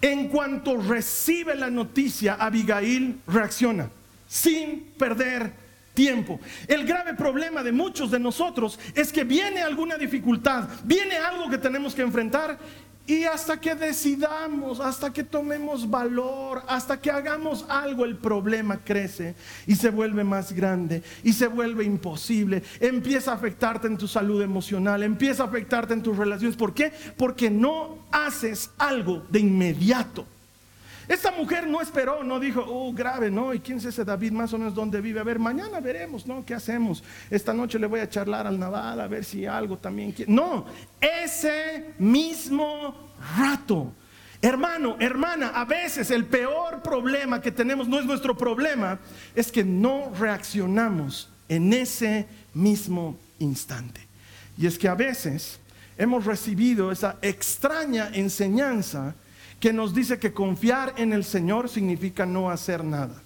En 0.02 0.28
cuanto 0.28 0.76
recibe 0.76 1.54
la 1.54 1.70
noticia, 1.70 2.34
Abigail 2.34 3.20
reacciona 3.26 3.90
sin 4.30 4.92
perder 4.96 5.52
tiempo. 5.92 6.38
El 6.68 6.86
grave 6.86 7.14
problema 7.14 7.64
de 7.64 7.72
muchos 7.72 8.12
de 8.12 8.20
nosotros 8.20 8.78
es 8.94 9.12
que 9.12 9.24
viene 9.24 9.60
alguna 9.60 9.96
dificultad, 9.96 10.68
viene 10.84 11.16
algo 11.16 11.50
que 11.50 11.58
tenemos 11.58 11.96
que 11.96 12.02
enfrentar 12.02 12.56
y 13.10 13.24
hasta 13.24 13.60
que 13.60 13.74
decidamos, 13.74 14.78
hasta 14.78 15.12
que 15.12 15.24
tomemos 15.24 15.90
valor, 15.90 16.62
hasta 16.68 17.00
que 17.00 17.10
hagamos 17.10 17.64
algo, 17.68 18.04
el 18.04 18.16
problema 18.16 18.84
crece 18.84 19.34
y 19.66 19.74
se 19.74 19.90
vuelve 19.90 20.22
más 20.22 20.52
grande 20.52 21.02
y 21.24 21.32
se 21.32 21.48
vuelve 21.48 21.82
imposible. 21.82 22.62
Empieza 22.78 23.32
a 23.32 23.34
afectarte 23.34 23.88
en 23.88 23.98
tu 23.98 24.06
salud 24.06 24.40
emocional, 24.42 25.02
empieza 25.02 25.42
a 25.42 25.46
afectarte 25.46 25.92
en 25.92 26.04
tus 26.04 26.16
relaciones. 26.16 26.56
¿Por 26.56 26.72
qué? 26.72 26.92
Porque 27.16 27.50
no 27.50 27.98
haces 28.12 28.70
algo 28.78 29.24
de 29.28 29.40
inmediato. 29.40 30.24
Esta 31.08 31.30
mujer 31.30 31.66
no 31.66 31.80
esperó, 31.80 32.22
no 32.22 32.38
dijo, 32.38 32.64
oh, 32.66 32.92
grave, 32.92 33.30
¿no? 33.30 33.52
¿Y 33.52 33.60
quién 33.60 33.78
es 33.78 33.84
ese 33.86 34.04
David 34.04 34.32
más 34.32 34.52
o 34.52 34.58
menos 34.58 34.74
dónde 34.74 35.00
vive? 35.00 35.20
A 35.20 35.24
ver, 35.24 35.38
mañana 35.38 35.80
veremos, 35.80 36.26
¿no? 36.26 36.44
¿Qué 36.44 36.54
hacemos? 36.54 37.02
Esta 37.30 37.52
noche 37.52 37.78
le 37.78 37.86
voy 37.86 38.00
a 38.00 38.08
charlar 38.08 38.46
al 38.46 38.58
Naval 38.58 39.00
a 39.00 39.08
ver 39.08 39.24
si 39.24 39.46
algo 39.46 39.76
también 39.78 40.12
quiere. 40.12 40.32
No, 40.32 40.66
ese 41.00 41.94
mismo 41.98 43.10
rato. 43.36 43.92
Hermano, 44.42 44.96
hermana, 45.00 45.48
a 45.48 45.64
veces 45.64 46.10
el 46.10 46.24
peor 46.24 46.82
problema 46.82 47.42
que 47.42 47.52
tenemos 47.52 47.88
no 47.88 47.98
es 47.98 48.06
nuestro 48.06 48.36
problema, 48.36 48.98
es 49.34 49.52
que 49.52 49.62
no 49.62 50.12
reaccionamos 50.18 51.28
en 51.48 51.72
ese 51.72 52.26
mismo 52.54 53.18
instante. 53.38 54.00
Y 54.56 54.66
es 54.66 54.78
que 54.78 54.88
a 54.88 54.94
veces 54.94 55.60
hemos 55.98 56.24
recibido 56.24 56.90
esa 56.90 57.18
extraña 57.20 58.10
enseñanza 58.14 59.14
que 59.60 59.72
nos 59.72 59.94
dice 59.94 60.18
que 60.18 60.32
confiar 60.32 60.94
en 60.96 61.12
el 61.12 61.22
Señor 61.22 61.68
significa 61.68 62.26
no 62.26 62.50
hacer 62.50 62.82
nada. 62.82 63.22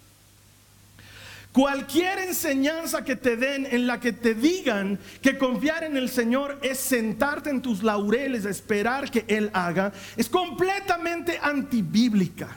Cualquier 1.52 2.18
enseñanza 2.18 3.04
que 3.04 3.14
te 3.14 3.36
den 3.36 3.64
en 3.70 3.86
la 3.86 4.00
que 4.00 4.12
te 4.12 4.34
digan 4.34 4.98
que 5.22 5.38
confiar 5.38 5.84
en 5.84 5.96
el 5.96 6.08
Señor 6.08 6.58
es 6.62 6.80
sentarte 6.80 7.48
en 7.48 7.62
tus 7.62 7.84
laureles, 7.84 8.44
esperar 8.44 9.08
que 9.08 9.24
Él 9.28 9.50
haga, 9.52 9.92
es 10.16 10.28
completamente 10.28 11.38
antibíblica. 11.40 12.48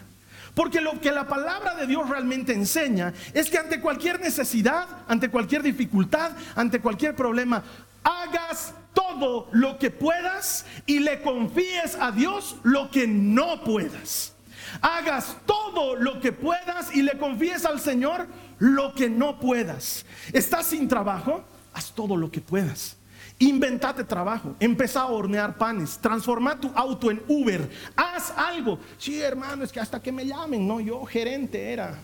Porque 0.56 0.82
lo 0.82 1.00
que 1.00 1.12
la 1.12 1.28
palabra 1.28 1.76
de 1.76 1.86
Dios 1.86 2.10
realmente 2.10 2.54
enseña 2.54 3.14
es 3.36 3.52
que 3.52 3.60
ante 3.60 3.80
cualquier 3.80 4.20
necesidad, 4.20 4.88
ante 5.08 5.30
cualquier 5.30 5.62
dificultad, 5.62 6.32
ante 6.56 6.80
cualquier 6.80 7.16
problema, 7.16 7.64
hagas 8.04 8.74
todo 8.98 9.48
lo 9.52 9.78
que 9.78 9.92
puedas 9.92 10.66
y 10.88 11.00
le 11.00 11.22
confíes 11.22 11.96
a 12.00 12.12
Dios 12.12 12.56
lo 12.64 12.90
que 12.90 13.06
no 13.06 13.64
puedas. 13.64 14.34
Hagas 14.82 15.38
todo 15.46 15.96
lo 15.96 16.20
que 16.20 16.32
puedas 16.32 16.96
y 16.96 17.04
le 17.04 17.16
confíes 17.18 17.64
al 17.66 17.80
Señor 17.80 18.28
lo 18.58 18.96
que 18.96 19.08
no 19.08 19.40
puedas. 19.40 20.04
¿Estás 20.34 20.66
sin 20.66 20.88
trabajo? 20.88 21.44
Haz 21.74 21.92
todo 21.94 22.18
lo 22.18 22.32
que 22.32 22.42
puedas. 22.42 22.98
Inventate 23.40 24.04
trabajo, 24.04 24.56
empezá 24.60 25.02
a 25.02 25.08
hornear 25.08 25.60
panes, 25.60 26.00
transforma 26.00 26.60
tu 26.60 26.72
auto 26.74 27.12
en 27.12 27.22
Uber, 27.28 27.70
haz 27.96 28.34
algo. 28.36 28.80
Sí, 28.98 29.22
hermano, 29.22 29.64
es 29.64 29.72
que 29.72 29.80
hasta 29.80 30.02
que 30.02 30.12
me 30.12 30.26
llamen, 30.26 30.68
no, 30.68 30.80
yo 30.80 31.06
gerente 31.06 31.72
era, 31.72 32.00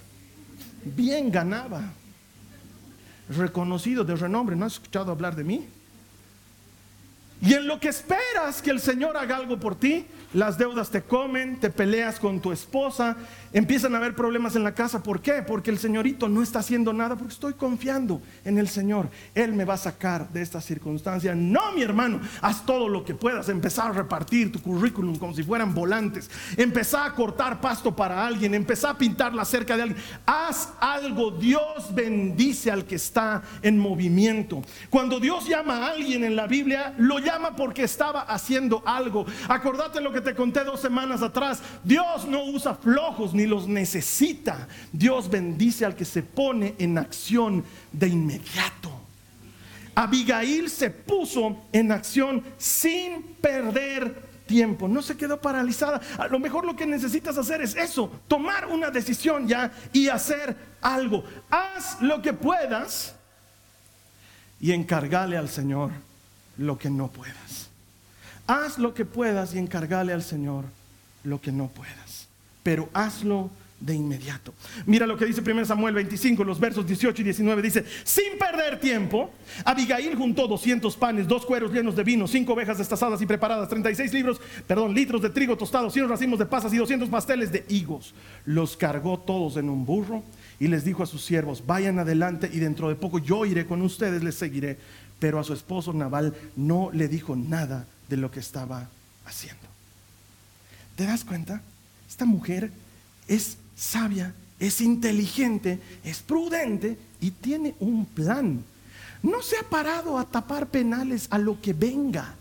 bien 0.86 1.32
ganaba, 1.32 1.82
reconocido 3.30 4.04
de 4.04 4.16
renombre, 4.16 4.56
¿no 4.56 4.68
has 4.68 4.74
escuchado 4.74 5.12
hablar 5.12 5.36
de 5.36 5.44
mí? 5.44 5.68
Y 7.46 7.56
en 7.56 7.68
lo 7.68 7.78
que 7.78 7.90
esperas 7.90 8.62
que 8.62 8.72
el 8.72 8.80
Señor 8.80 9.18
haga 9.18 9.36
algo 9.36 9.60
por 9.60 9.76
ti, 9.76 10.06
las 10.34 10.58
deudas 10.58 10.90
te 10.90 11.04
comen, 11.04 11.60
te 11.60 11.70
peleas 11.70 12.20
con 12.20 12.40
tu 12.40 12.52
esposa, 12.52 13.16
empiezan 13.54 13.94
a 13.94 13.98
haber 14.00 14.16
problemas 14.16 14.56
en 14.56 14.64
la 14.64 14.74
casa. 14.74 15.04
¿Por 15.04 15.22
qué? 15.22 15.44
Porque 15.44 15.70
el 15.72 15.78
señorito 15.78 16.28
no 16.28 16.42
está 16.42 16.60
haciendo 16.60 16.92
nada, 16.92 17.16
porque 17.16 17.34
estoy 17.34 17.54
confiando 17.54 18.22
en 18.44 18.58
el 18.58 18.68
Señor. 18.68 19.10
Él 19.36 19.54
me 19.54 19.66
va 19.66 19.76
a 19.76 19.78
sacar 19.78 20.30
de 20.30 20.42
esta 20.42 20.60
circunstancia. 20.60 21.36
No, 21.36 21.72
mi 21.74 21.84
hermano, 21.84 22.20
haz 22.42 22.66
todo 22.66 22.90
lo 22.90 23.06
que 23.06 23.14
puedas. 23.14 23.50
Empezar 23.50 23.92
a 23.92 23.94
repartir 23.94 24.52
tu 24.52 24.62
currículum 24.62 25.18
como 25.18 25.34
si 25.34 25.44
fueran 25.44 25.74
volantes. 25.74 26.30
Empezar 26.58 27.08
a 27.08 27.14
cortar 27.14 27.62
pasto 27.62 27.96
para 27.96 28.26
alguien. 28.26 28.54
Empezar 28.56 28.92
a 28.92 28.98
pintar 28.98 29.34
la 29.34 29.46
cerca 29.46 29.76
de 29.76 29.84
alguien. 29.84 30.04
Haz 30.26 30.74
algo. 30.80 31.32
Dios 31.32 31.94
bendice 31.94 32.72
al 32.72 32.86
que 32.86 32.96
está 32.96 33.44
en 33.62 33.78
movimiento. 33.78 34.62
Cuando 34.90 35.20
Dios 35.20 35.48
llama 35.48 35.78
a 35.78 35.92
alguien 35.92 36.24
en 36.24 36.36
la 36.36 36.48
Biblia, 36.48 36.96
lo 36.98 37.20
llama 37.20 37.56
porque 37.56 37.84
estaba 37.84 38.22
haciendo 38.22 38.82
algo. 38.86 39.26
Acordate 39.48 40.02
lo 40.02 40.12
que 40.12 40.23
te 40.24 40.34
conté 40.34 40.64
dos 40.64 40.80
semanas 40.80 41.22
atrás. 41.22 41.62
Dios 41.84 42.26
no 42.26 42.44
usa 42.46 42.76
flojos 42.76 43.34
ni 43.34 43.46
los 43.46 43.68
necesita. 43.68 44.68
Dios 44.92 45.30
bendice 45.30 45.86
al 45.86 45.96
que 45.96 46.06
se 46.06 46.24
pone 46.24 46.76
en 46.80 46.98
acción 46.98 47.64
de 47.92 48.08
inmediato. 48.08 48.92
Abigail 49.96 50.70
se 50.70 50.90
puso 50.90 51.58
en 51.72 51.92
acción 51.92 52.44
sin 52.58 53.22
perder 53.42 54.34
tiempo. 54.46 54.88
No 54.88 55.02
se 55.02 55.16
quedó 55.16 55.40
paralizada. 55.40 56.02
A 56.18 56.28
lo 56.28 56.40
mejor 56.40 56.66
lo 56.66 56.76
que 56.76 56.86
necesitas 56.86 57.38
hacer 57.38 57.62
es 57.62 57.76
eso, 57.76 58.12
tomar 58.28 58.68
una 58.68 58.90
decisión 58.90 59.48
ya 59.48 59.72
y 59.92 60.08
hacer 60.08 60.56
algo. 60.82 61.24
Haz 61.50 62.02
lo 62.02 62.22
que 62.22 62.34
puedas 62.34 63.16
y 64.60 64.72
encargale 64.72 65.38
al 65.38 65.50
Señor 65.50 65.92
lo 66.58 66.78
que 66.78 66.90
no 66.90 67.10
puedas. 67.10 67.70
Haz 68.48 68.78
lo 68.78 68.94
que 68.94 69.06
puedas 69.06 69.54
y 69.56 69.60
encargale 69.60 70.14
al 70.14 70.24
Señor 70.24 70.66
lo 71.24 71.40
que 71.40 71.52
no 71.52 71.68
puedas. 71.68 72.28
Pero 72.64 72.90
hazlo 72.94 73.50
de 73.84 73.96
inmediato. 73.96 74.54
Mira 74.86 75.06
lo 75.06 75.18
que 75.18 75.26
dice 75.26 75.42
1 75.42 75.66
Samuel 75.66 75.94
25, 75.94 76.44
los 76.46 76.60
versos 76.60 76.88
18 76.88 77.22
y 77.22 77.26
19. 77.26 77.62
Dice, 77.62 77.84
sin 78.06 78.38
perder 78.40 78.80
tiempo, 78.80 79.30
Abigail 79.66 80.16
juntó 80.16 80.48
200 80.48 80.96
panes, 80.96 81.28
dos 81.28 81.46
cueros 81.46 81.74
llenos 81.74 81.96
de 81.96 82.04
vino, 82.04 82.26
cinco 82.26 82.54
ovejas 82.54 82.78
destazadas 82.78 83.22
y 83.22 83.26
preparadas, 83.26 83.68
36 83.68 84.14
libros, 84.14 84.40
perdón, 84.66 84.94
litros 84.94 85.22
de 85.22 85.30
trigo 85.30 85.58
tostado, 85.58 85.90
100 85.90 86.08
racimos 86.08 86.40
de 86.40 86.46
pasas 86.46 86.74
y 86.74 86.78
200 86.78 87.10
pasteles 87.10 87.52
de 87.52 87.66
higos. 87.68 88.14
Los 88.46 88.78
cargó 88.78 89.20
todos 89.20 89.58
en 89.58 89.70
un 89.70 89.86
burro 89.86 90.24
y 90.60 90.70
les 90.70 90.86
dijo 90.86 91.04
a 91.04 91.06
sus 91.06 91.26
siervos, 91.26 91.66
vayan 91.66 92.00
adelante 92.00 92.50
y 92.52 92.60
dentro 92.60 92.88
de 92.88 92.96
poco 92.96 93.20
yo 93.20 93.46
iré 93.46 93.66
con 93.66 93.82
ustedes, 93.82 94.24
les 94.24 94.36
seguiré. 94.36 94.78
Pero 95.20 95.40
a 95.40 95.44
su 95.44 95.54
esposo 95.54 95.94
Naval 95.94 96.36
no 96.56 96.90
le 96.92 97.08
dijo 97.08 97.36
nada 97.36 97.86
de 98.10 98.18
lo 98.18 98.32
que 98.32 98.40
estaba 98.40 98.90
haciendo. 99.26 99.64
¿Te 100.96 101.06
das 101.06 101.24
cuenta? 101.24 101.62
Esta 102.08 102.26
mujer 102.26 102.72
es 103.28 103.58
sabia, 103.76 104.34
es 104.60 104.82
inteligente, 104.82 105.80
es 106.04 106.20
prudente 106.20 106.98
y 107.22 107.32
tiene 107.32 107.76
un 107.80 108.06
plan. 108.06 108.64
No 109.22 109.42
se 109.42 109.58
ha 109.58 109.64
parado 109.64 110.20
a 110.20 110.26
tapar 110.26 110.68
penales 110.68 111.28
a 111.30 111.38
lo 111.38 111.60
que 111.62 111.74
venga. 111.74 112.36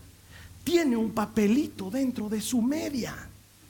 Tiene 0.63 0.95
un 0.97 1.11
papelito 1.11 1.89
dentro 1.89 2.29
de 2.29 2.41
su 2.41 2.61
media. 2.61 3.15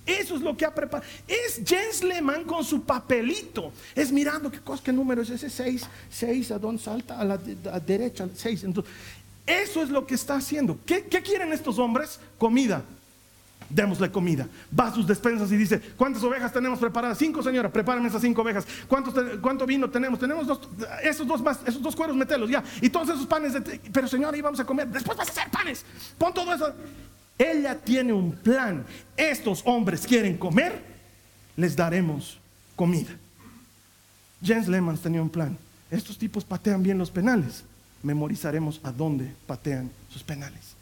Eso 0.06 0.36
es 0.36 0.42
lo 0.42 0.56
que 0.56 0.66
ha 0.66 0.74
preparado. 0.74 1.10
Es 1.28 1.62
Jens 1.66 2.04
Lehmann 2.04 2.44
con 2.44 2.64
su 2.64 2.84
papelito. 2.84 3.72
Es 3.96 4.12
mirando 4.12 4.52
qué 4.52 4.60
cosa, 4.60 4.84
qué 4.84 4.92
número 4.92 5.22
es 5.22 5.30
ese 5.30 5.50
6, 5.50 5.88
6, 6.10 6.52
a 6.52 6.60
dónde 6.60 6.82
salta, 6.82 7.20
a 7.20 7.24
la, 7.24 7.38
derecha, 7.38 8.28
6. 8.34 8.66
Entonces, 8.66 8.94
eso 9.46 9.82
es 9.82 9.90
lo 9.90 10.06
que 10.06 10.16
está 10.16 10.36
haciendo. 10.36 10.78
¿Qué, 10.86 11.04
quieren 11.04 11.54
estos 11.54 11.80
hombres? 11.80 12.20
Comida. 12.38 12.84
Démosle 13.70 14.12
comida. 14.12 14.48
Va 14.78 14.88
a 14.88 14.94
sus 14.94 15.08
despensas 15.08 15.50
y 15.54 15.56
dice, 15.56 15.80
¿cuántas 15.96 16.22
ovejas 16.24 16.52
tenemos 16.52 16.80
preparadas? 16.80 17.18
Cinco, 17.18 17.42
señora, 17.42 17.72
prepárame 17.72 18.10
esas 18.10 18.22
cinco 18.22 18.42
ovejas. 18.42 18.68
¿Cuánto, 18.88 19.66
vino 19.66 19.90
tenemos? 19.90 20.20
Tenemos 20.20 20.46
dos, 20.46 20.60
esos 21.02 21.26
dos 21.26 21.42
más, 21.42 21.60
esos 21.66 21.82
dos 21.82 21.96
cueros, 21.96 22.16
metelos 22.16 22.50
ya. 22.50 22.62
Y 22.82 22.90
todos 22.90 23.08
esos 23.10 23.26
panes, 23.26 23.54
de, 23.54 23.62
pero 23.92 24.08
señora, 24.10 24.38
íbamos 24.38 24.60
a 24.60 24.66
comer. 24.66 24.90
Después 24.90 25.18
vas 25.18 25.30
a 25.30 25.32
hacer 25.32 25.50
panes. 25.50 25.86
Pon 26.18 26.34
todo 26.34 26.54
eso. 26.54 26.74
Ella 27.38 27.76
tiene 27.80 28.14
un 28.14 28.32
plan. 28.32 28.86
Estos 29.18 29.62
hombres 29.66 30.06
quieren 30.06 30.38
comer, 30.38 30.82
les 31.56 31.76
daremos 31.76 32.40
comida. 32.76 33.12
Jens 34.42 34.68
Lehmann 34.68 34.98
tenía 34.98 35.22
un 35.22 35.30
plan. 35.30 35.58
Estos 35.90 36.18
tipos 36.18 36.44
patean 36.44 36.84
bien 36.84 36.98
los 36.98 37.12
penales 37.12 37.64
memorizaremos 38.04 38.80
a 38.84 38.92
dónde 38.92 39.34
patean 39.48 39.90
sus 40.12 40.24
penales. 40.24 40.76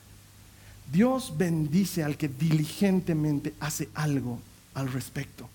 Dios 0.91 1.33
bendice 1.37 2.03
al 2.03 2.17
que 2.17 2.27
diligentemente 2.27 3.53
hace 3.59 3.87
algo 3.93 4.39
al 4.73 4.91
respecto. 4.91 5.47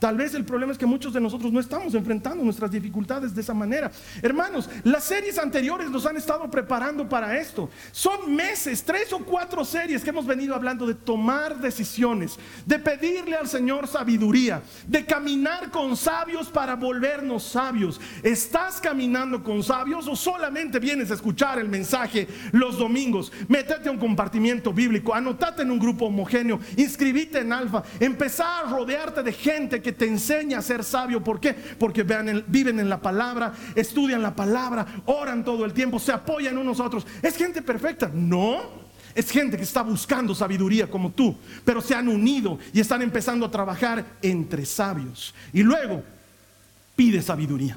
Tal 0.00 0.16
vez 0.16 0.34
el 0.34 0.46
problema 0.46 0.72
es 0.72 0.78
que 0.78 0.86
muchos 0.86 1.12
de 1.12 1.20
nosotros 1.20 1.52
no 1.52 1.60
estamos 1.60 1.94
enfrentando 1.94 2.42
nuestras 2.42 2.70
dificultades 2.70 3.34
de 3.34 3.42
esa 3.42 3.52
manera. 3.52 3.92
Hermanos, 4.22 4.68
las 4.82 5.04
series 5.04 5.38
anteriores 5.38 5.90
nos 5.90 6.06
han 6.06 6.16
estado 6.16 6.50
preparando 6.50 7.06
para 7.06 7.38
esto. 7.38 7.68
Son 7.92 8.34
meses, 8.34 8.82
tres 8.82 9.12
o 9.12 9.18
cuatro 9.18 9.62
series 9.62 10.02
que 10.02 10.08
hemos 10.08 10.24
venido 10.24 10.54
hablando 10.54 10.86
de 10.86 10.94
tomar 10.94 11.60
decisiones, 11.60 12.38
de 12.64 12.78
pedirle 12.78 13.36
al 13.36 13.46
Señor 13.46 13.86
sabiduría, 13.86 14.62
de 14.86 15.04
caminar 15.04 15.70
con 15.70 15.94
sabios 15.98 16.48
para 16.48 16.76
volvernos 16.76 17.42
sabios. 17.42 18.00
¿Estás 18.22 18.80
caminando 18.80 19.44
con 19.44 19.62
sabios 19.62 20.08
o 20.08 20.16
solamente 20.16 20.78
vienes 20.78 21.10
a 21.10 21.14
escuchar 21.14 21.58
el 21.58 21.68
mensaje 21.68 22.26
los 22.52 22.78
domingos? 22.78 23.30
Métete 23.48 23.90
a 23.90 23.92
un 23.92 23.98
compartimiento 23.98 24.72
bíblico, 24.72 25.14
anotate 25.14 25.60
en 25.60 25.70
un 25.70 25.78
grupo 25.78 26.06
homogéneo, 26.06 26.58
inscribite 26.78 27.40
en 27.40 27.52
Alfa, 27.52 27.82
empezar 28.00 28.64
a 28.64 28.70
rodearte 28.70 29.22
de 29.22 29.32
gente 29.34 29.82
que 29.82 29.89
te 29.92 30.06
enseña 30.06 30.58
a 30.58 30.62
ser 30.62 30.84
sabio. 30.84 31.22
¿Por 31.22 31.40
qué? 31.40 31.52
Porque 31.52 32.02
viven 32.02 32.80
en 32.80 32.88
la 32.88 33.00
palabra, 33.00 33.52
estudian 33.74 34.22
la 34.22 34.34
palabra, 34.34 34.86
oran 35.06 35.44
todo 35.44 35.64
el 35.64 35.72
tiempo, 35.72 35.98
se 35.98 36.12
apoyan 36.12 36.58
unos 36.58 36.80
a 36.80 36.84
otros. 36.84 37.06
¿Es 37.22 37.36
gente 37.36 37.62
perfecta? 37.62 38.10
No. 38.12 38.90
Es 39.14 39.30
gente 39.30 39.56
que 39.56 39.64
está 39.64 39.82
buscando 39.82 40.34
sabiduría 40.34 40.88
como 40.88 41.10
tú, 41.10 41.36
pero 41.64 41.80
se 41.80 41.94
han 41.94 42.08
unido 42.08 42.58
y 42.72 42.80
están 42.80 43.02
empezando 43.02 43.44
a 43.44 43.50
trabajar 43.50 44.04
entre 44.22 44.64
sabios. 44.64 45.34
Y 45.52 45.62
luego 45.62 46.04
pide 46.94 47.20
sabiduría. 47.20 47.76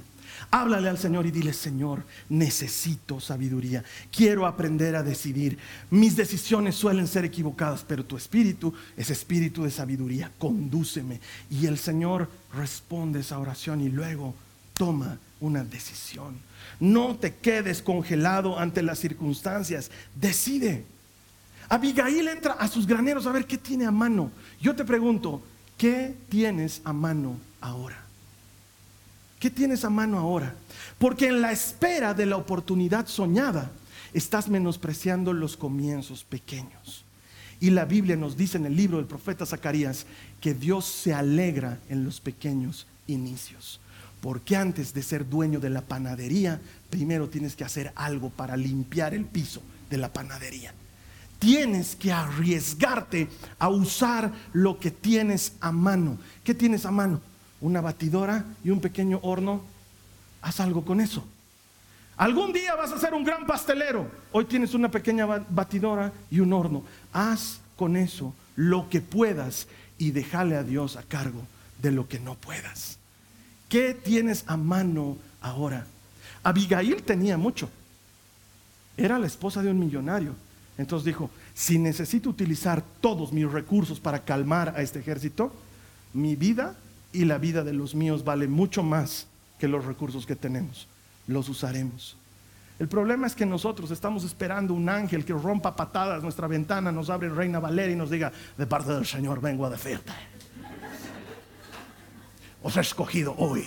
Háblale 0.53 0.87
al 0.87 0.99
Señor 0.99 1.25
y 1.25 1.31
dile, 1.31 1.51
Señor, 1.51 2.03
necesito 2.29 3.19
sabiduría. 3.19 3.83
Quiero 4.11 4.45
aprender 4.45 4.95
a 4.95 5.01
decidir. 5.01 5.57
Mis 5.89 6.15
decisiones 6.15 6.75
suelen 6.75 7.07
ser 7.07 7.25
equivocadas, 7.25 7.83
pero 7.87 8.05
tu 8.05 8.15
espíritu 8.17 8.71
es 8.95 9.09
espíritu 9.09 9.63
de 9.63 9.71
sabiduría. 9.71 10.31
Condúceme. 10.37 11.19
Y 11.49 11.65
el 11.65 11.79
Señor 11.79 12.29
responde 12.53 13.21
esa 13.21 13.39
oración 13.39 13.81
y 13.81 13.89
luego 13.89 14.35
toma 14.75 15.17
una 15.39 15.63
decisión. 15.63 16.37
No 16.79 17.15
te 17.15 17.33
quedes 17.33 17.81
congelado 17.81 18.59
ante 18.59 18.83
las 18.83 18.99
circunstancias. 18.99 19.89
Decide. 20.13 20.85
Abigail 21.67 22.27
entra 22.27 22.53
a 22.53 22.67
sus 22.67 22.85
graneros 22.85 23.25
a 23.25 23.31
ver 23.31 23.47
qué 23.47 23.57
tiene 23.57 23.87
a 23.87 23.91
mano. 23.91 24.29
Yo 24.61 24.75
te 24.75 24.85
pregunto, 24.85 25.41
¿qué 25.79 26.13
tienes 26.29 26.79
a 26.83 26.93
mano 26.93 27.39
ahora? 27.59 28.03
¿Qué 29.43 29.49
tienes 29.49 29.83
a 29.83 29.89
mano 29.89 30.19
ahora? 30.19 30.55
Porque 30.97 31.27
en 31.27 31.41
la 31.41 31.51
espera 31.51 32.13
de 32.13 32.25
la 32.25 32.37
oportunidad 32.37 33.07
soñada 33.07 33.71
estás 34.13 34.47
menospreciando 34.47 35.33
los 35.33 35.57
comienzos 35.57 36.23
pequeños. 36.23 37.03
Y 37.59 37.71
la 37.71 37.83
Biblia 37.83 38.15
nos 38.15 38.37
dice 38.37 38.55
en 38.55 38.67
el 38.67 38.77
libro 38.77 38.99
del 38.99 39.05
profeta 39.05 39.45
Zacarías 39.45 40.05
que 40.39 40.53
Dios 40.53 40.85
se 40.85 41.13
alegra 41.13 41.77
en 41.89 42.05
los 42.05 42.21
pequeños 42.21 42.87
inicios. 43.05 43.81
Porque 44.21 44.55
antes 44.55 44.93
de 44.93 45.03
ser 45.03 45.27
dueño 45.27 45.59
de 45.59 45.71
la 45.71 45.81
panadería, 45.81 46.61
primero 46.89 47.27
tienes 47.27 47.57
que 47.57 47.65
hacer 47.65 47.91
algo 47.95 48.29
para 48.29 48.55
limpiar 48.55 49.13
el 49.13 49.25
piso 49.25 49.61
de 49.89 49.97
la 49.97 50.13
panadería. 50.13 50.73
Tienes 51.37 51.97
que 51.97 52.13
arriesgarte 52.13 53.27
a 53.59 53.67
usar 53.67 54.31
lo 54.53 54.79
que 54.79 54.89
tienes 54.89 55.51
a 55.59 55.73
mano. 55.73 56.17
¿Qué 56.45 56.53
tienes 56.53 56.85
a 56.85 56.91
mano? 56.91 57.19
Una 57.63 57.79
batidora 57.79 58.43
y 58.63 58.69
un 58.71 58.81
pequeño 58.81 59.19
horno, 59.23 59.61
haz 60.41 60.59
algo 60.59 60.83
con 60.83 60.99
eso. 60.99 61.25
Algún 62.17 62.51
día 62.51 62.75
vas 62.75 62.91
a 62.91 62.99
ser 62.99 63.13
un 63.13 63.23
gran 63.23 63.47
pastelero. 63.47 64.05
Hoy 64.33 64.45
tienes 64.45 64.73
una 64.73 64.91
pequeña 64.91 65.25
batidora 65.25 66.11
y 66.29 66.41
un 66.41 66.51
horno. 66.51 66.83
Haz 67.13 67.61
con 67.77 67.95
eso 67.95 68.33
lo 68.57 68.89
que 68.89 68.99
puedas 68.99 69.67
y 69.97 70.11
déjale 70.11 70.57
a 70.57 70.63
Dios 70.63 70.97
a 70.97 71.03
cargo 71.03 71.41
de 71.81 71.91
lo 71.91 72.07
que 72.07 72.19
no 72.19 72.35
puedas. 72.35 72.97
¿Qué 73.69 73.93
tienes 73.93 74.43
a 74.47 74.57
mano 74.57 75.17
ahora? 75.41 75.87
Abigail 76.43 77.01
tenía 77.01 77.37
mucho. 77.37 77.69
Era 78.97 79.17
la 79.17 79.25
esposa 79.27 79.63
de 79.63 79.71
un 79.71 79.79
millonario. 79.79 80.35
Entonces 80.77 81.05
dijo, 81.05 81.29
si 81.53 81.79
necesito 81.79 82.29
utilizar 82.29 82.83
todos 82.99 83.31
mis 83.31 83.49
recursos 83.49 84.01
para 84.01 84.25
calmar 84.25 84.73
a 84.75 84.81
este 84.81 84.99
ejército, 84.99 85.53
mi 86.13 86.35
vida 86.35 86.75
y 87.13 87.25
la 87.25 87.37
vida 87.37 87.63
de 87.63 87.73
los 87.73 87.95
míos 87.95 88.23
vale 88.23 88.47
mucho 88.47 88.83
más 88.83 89.27
que 89.59 89.67
los 89.67 89.85
recursos 89.85 90.25
que 90.25 90.35
tenemos. 90.35 90.87
Los 91.27 91.47
usaremos. 91.47 92.17
El 92.79 92.87
problema 92.87 93.27
es 93.27 93.35
que 93.35 93.45
nosotros 93.45 93.91
estamos 93.91 94.23
esperando 94.23 94.73
un 94.73 94.89
ángel 94.89 95.23
que 95.23 95.33
rompa 95.33 95.75
patadas 95.75 96.23
nuestra 96.23 96.47
ventana, 96.47 96.91
nos 96.91 97.09
abre 97.09 97.29
Reina 97.29 97.59
Valeria 97.59 97.93
y 97.93 97.97
nos 97.97 98.09
diga, 98.09 98.31
de 98.57 98.67
parte 98.67 98.91
del 98.91 99.05
Señor 99.05 99.39
vengo 99.39 99.65
a 99.65 99.69
decirte. 99.69 100.11
Os 102.63 102.75
he 102.75 102.81
escogido 102.81 103.35
hoy 103.37 103.63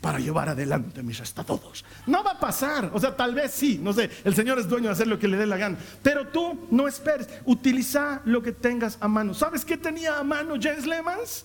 para 0.00 0.20
llevar 0.20 0.48
adelante 0.48 1.02
mis 1.02 1.18
estatutos. 1.18 1.84
No 2.06 2.22
va 2.22 2.32
a 2.32 2.40
pasar, 2.40 2.90
o 2.94 3.00
sea, 3.00 3.16
tal 3.16 3.34
vez 3.34 3.50
sí, 3.50 3.80
no 3.82 3.92
sé, 3.92 4.08
el 4.24 4.34
Señor 4.34 4.58
es 4.58 4.68
dueño 4.68 4.86
de 4.86 4.92
hacer 4.92 5.08
lo 5.08 5.18
que 5.18 5.26
le 5.26 5.36
dé 5.36 5.46
la 5.46 5.56
gana, 5.56 5.76
pero 6.02 6.28
tú 6.28 6.68
no 6.70 6.86
esperes, 6.86 7.28
utiliza 7.44 8.22
lo 8.24 8.40
que 8.40 8.52
tengas 8.52 8.98
a 9.00 9.08
mano. 9.08 9.34
¿Sabes 9.34 9.64
qué 9.64 9.76
tenía 9.76 10.18
a 10.18 10.22
mano 10.22 10.54
James 10.60 10.86
Lemans? 10.86 11.44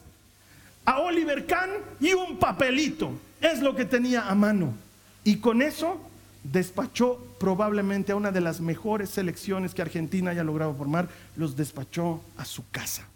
A 0.86 1.00
Oliver 1.00 1.46
Kahn 1.46 1.70
y 2.00 2.13
un 2.13 2.38
papelito. 2.38 3.12
Es 3.39 3.62
lo 3.62 3.76
que 3.76 3.86
tenía 3.86 4.28
a 4.30 4.36
mano. 4.36 4.74
Y 5.24 5.38
con 5.38 5.62
eso 5.62 6.00
despachó 6.44 7.20
probablemente 7.39 8.12
a 8.12 8.15
una 8.15 8.32
de 8.32 8.41
las 8.41 8.60
mejores 8.60 9.10
selecciones 9.10 9.74
que 9.74 9.82
Argentina 9.82 10.32
haya 10.32 10.44
logrado 10.44 10.74
formar, 10.76 11.10
los 11.36 11.56
despachó 11.56 12.22
a 12.38 12.46
su 12.46 12.70
casa. 12.72 13.08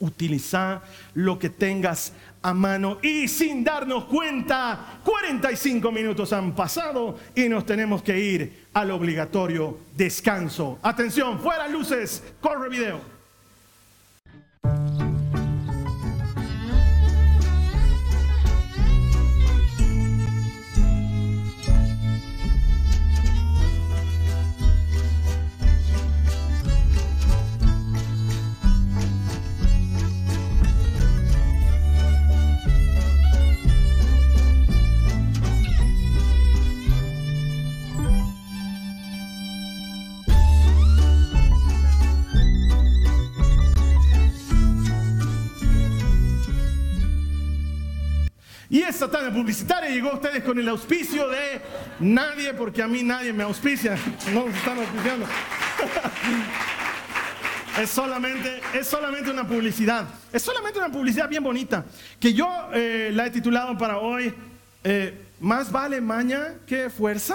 Utiliza 0.00 0.82
lo 1.14 1.38
que 1.38 1.50
tengas 1.50 2.12
a 2.42 2.52
mano 2.52 2.98
y 3.02 3.28
sin 3.28 3.64
darnos 3.64 4.04
cuenta, 4.04 5.00
45 5.04 5.90
minutos 5.92 6.32
han 6.32 6.54
pasado 6.54 7.18
y 7.34 7.48
nos 7.48 7.64
tenemos 7.64 8.02
que 8.02 8.18
ir 8.18 8.66
al 8.74 8.90
obligatorio 8.90 9.78
descanso. 9.96 10.78
Atención, 10.82 11.38
fuera 11.38 11.68
luces, 11.68 12.22
corre 12.40 12.68
video. 12.68 13.14
Y 48.70 48.82
esta 48.82 49.10
tarde 49.10 49.30
publicitaria 49.30 49.90
llegó 49.90 50.10
a 50.10 50.14
ustedes 50.14 50.42
con 50.42 50.58
el 50.58 50.68
auspicio 50.68 51.28
de 51.28 51.60
nadie, 52.00 52.54
porque 52.54 52.82
a 52.82 52.88
mí 52.88 53.02
nadie 53.02 53.32
me 53.32 53.42
auspicia. 53.42 53.96
No 54.32 54.44
se 54.44 54.56
están 54.58 54.78
auspiciando. 54.78 55.26
Es 57.74 57.90
solamente, 57.90 58.60
es 58.72 58.86
solamente 58.86 59.32
una 59.32 59.48
publicidad. 59.48 60.06
Es 60.32 60.42
solamente 60.42 60.78
una 60.78 60.92
publicidad 60.92 61.28
bien 61.28 61.42
bonita. 61.42 61.84
Que 62.20 62.32
yo 62.32 62.48
eh, 62.72 63.10
la 63.12 63.26
he 63.26 63.30
titulado 63.30 63.76
para 63.76 63.98
hoy, 63.98 64.32
eh, 64.84 65.24
¿Más 65.40 65.70
vale 65.70 66.00
maña 66.00 66.54
que 66.66 66.88
fuerza? 66.88 67.34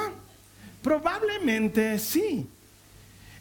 Probablemente 0.82 2.00
sí. 2.00 2.48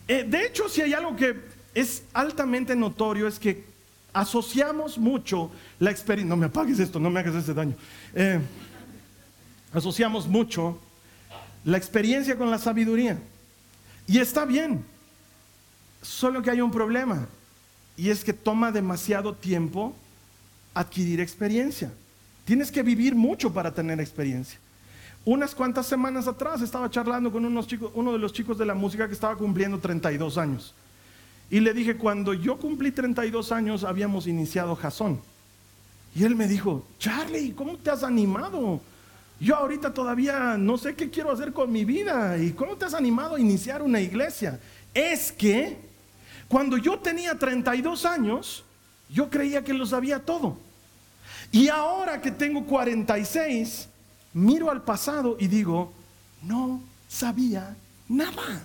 Eh, 0.07 0.24
de 0.29 0.46
hecho, 0.46 0.68
si 0.68 0.83
hay 0.83 0.92
algo 0.92 1.14
que 1.14 1.37
es 1.74 2.03
altamente 2.12 2.74
notorio, 2.74 3.29
es 3.29 3.38
que 3.38 3.64
asociamos 4.12 4.99
mucho 4.99 5.51
la 5.79 5.90
experiencia, 5.90 6.29
no 6.29 6.37
me 6.37 6.47
apagues 6.47 6.79
esto, 6.79 6.99
no 6.99 7.11
me 7.11 7.21
hagas 7.21 7.35
ese 7.35 7.55
daño, 7.55 7.75
eh, 8.14 8.40
asociamos 9.73 10.27
mucho 10.27 10.79
la 11.64 11.77
experiencia 11.77 12.37
con 12.37 12.51
la 12.51 12.59
sabiduría. 12.59 13.18
Y 14.07 14.18
está 14.18 14.44
bien, 14.44 14.85
solo 16.01 16.42
que 16.42 16.51
hay 16.51 16.61
un 16.61 16.71
problema, 16.71 17.29
y 17.97 18.11
es 18.11 18.25
que 18.25 18.33
toma 18.33 18.73
demasiado 18.73 19.35
tiempo 19.35 19.94
adquirir 20.73 21.21
experiencia. 21.21 21.92
Tienes 22.44 22.71
que 22.71 22.83
vivir 22.83 23.14
mucho 23.14 23.53
para 23.53 23.75
tener 23.75 24.01
experiencia. 24.01 24.59
Unas 25.25 25.55
cuantas 25.55 25.87
semanas 25.87 26.27
atrás 26.27 26.62
estaba 26.62 26.88
charlando 26.88 27.31
con 27.31 27.44
unos 27.44 27.66
chicos, 27.66 27.90
uno 27.94 28.12
de 28.12 28.18
los 28.18 28.33
chicos 28.33 28.57
de 28.57 28.64
la 28.64 28.75
música 28.75 29.07
que 29.07 29.12
estaba 29.12 29.37
cumpliendo 29.37 29.79
32 29.79 30.38
años. 30.38 30.75
Y 31.50 31.61
le 31.61 31.72
dije, 31.72 31.96
cuando 31.96 32.34
yo 32.34 32.58
cumplí 32.58 32.92
32 32.92 33.52
años 33.52 33.84
habíamos 33.84 34.26
iniciado 34.26 34.76
Jason. 34.76 35.20
Y 36.14 36.24
él 36.24 36.34
me 36.34 36.46
dijo, 36.46 36.84
Charlie, 36.98 37.52
¿cómo 37.52 37.76
te 37.76 37.90
has 37.90 38.02
animado? 38.02 38.80
Yo 39.40 39.56
ahorita 39.56 39.94
todavía 39.94 40.56
no 40.58 40.76
sé 40.76 40.94
qué 40.94 41.11
quiero 41.11 41.30
hacer 41.30 41.52
con 41.52 41.70
mi 41.70 41.84
vida. 41.84 42.37
¿Y 42.38 42.52
cómo 42.52 42.76
te 42.76 42.84
has 42.84 42.94
animado 42.94 43.37
a 43.37 43.40
iniciar 43.40 43.82
una 43.82 44.00
iglesia? 44.00 44.58
Es 44.92 45.30
que 45.32 45.76
cuando 46.48 46.76
yo 46.76 46.98
tenía 46.98 47.38
32 47.38 48.04
años, 48.04 48.64
Yo 49.08 49.30
creía 49.30 49.64
que 49.64 49.72
lo 49.72 49.87
sabía 49.87 50.18
todo. 50.18 50.58
Y 51.50 51.68
ahora 51.68 52.20
que 52.20 52.30
tengo 52.30 52.64
46, 52.64 53.88
miro 54.34 54.70
al 54.70 54.82
pasado 54.82 55.37
y 55.40 55.46
digo, 55.46 55.92
no 56.42 56.82
sabía 57.08 57.74
nada. 58.06 58.62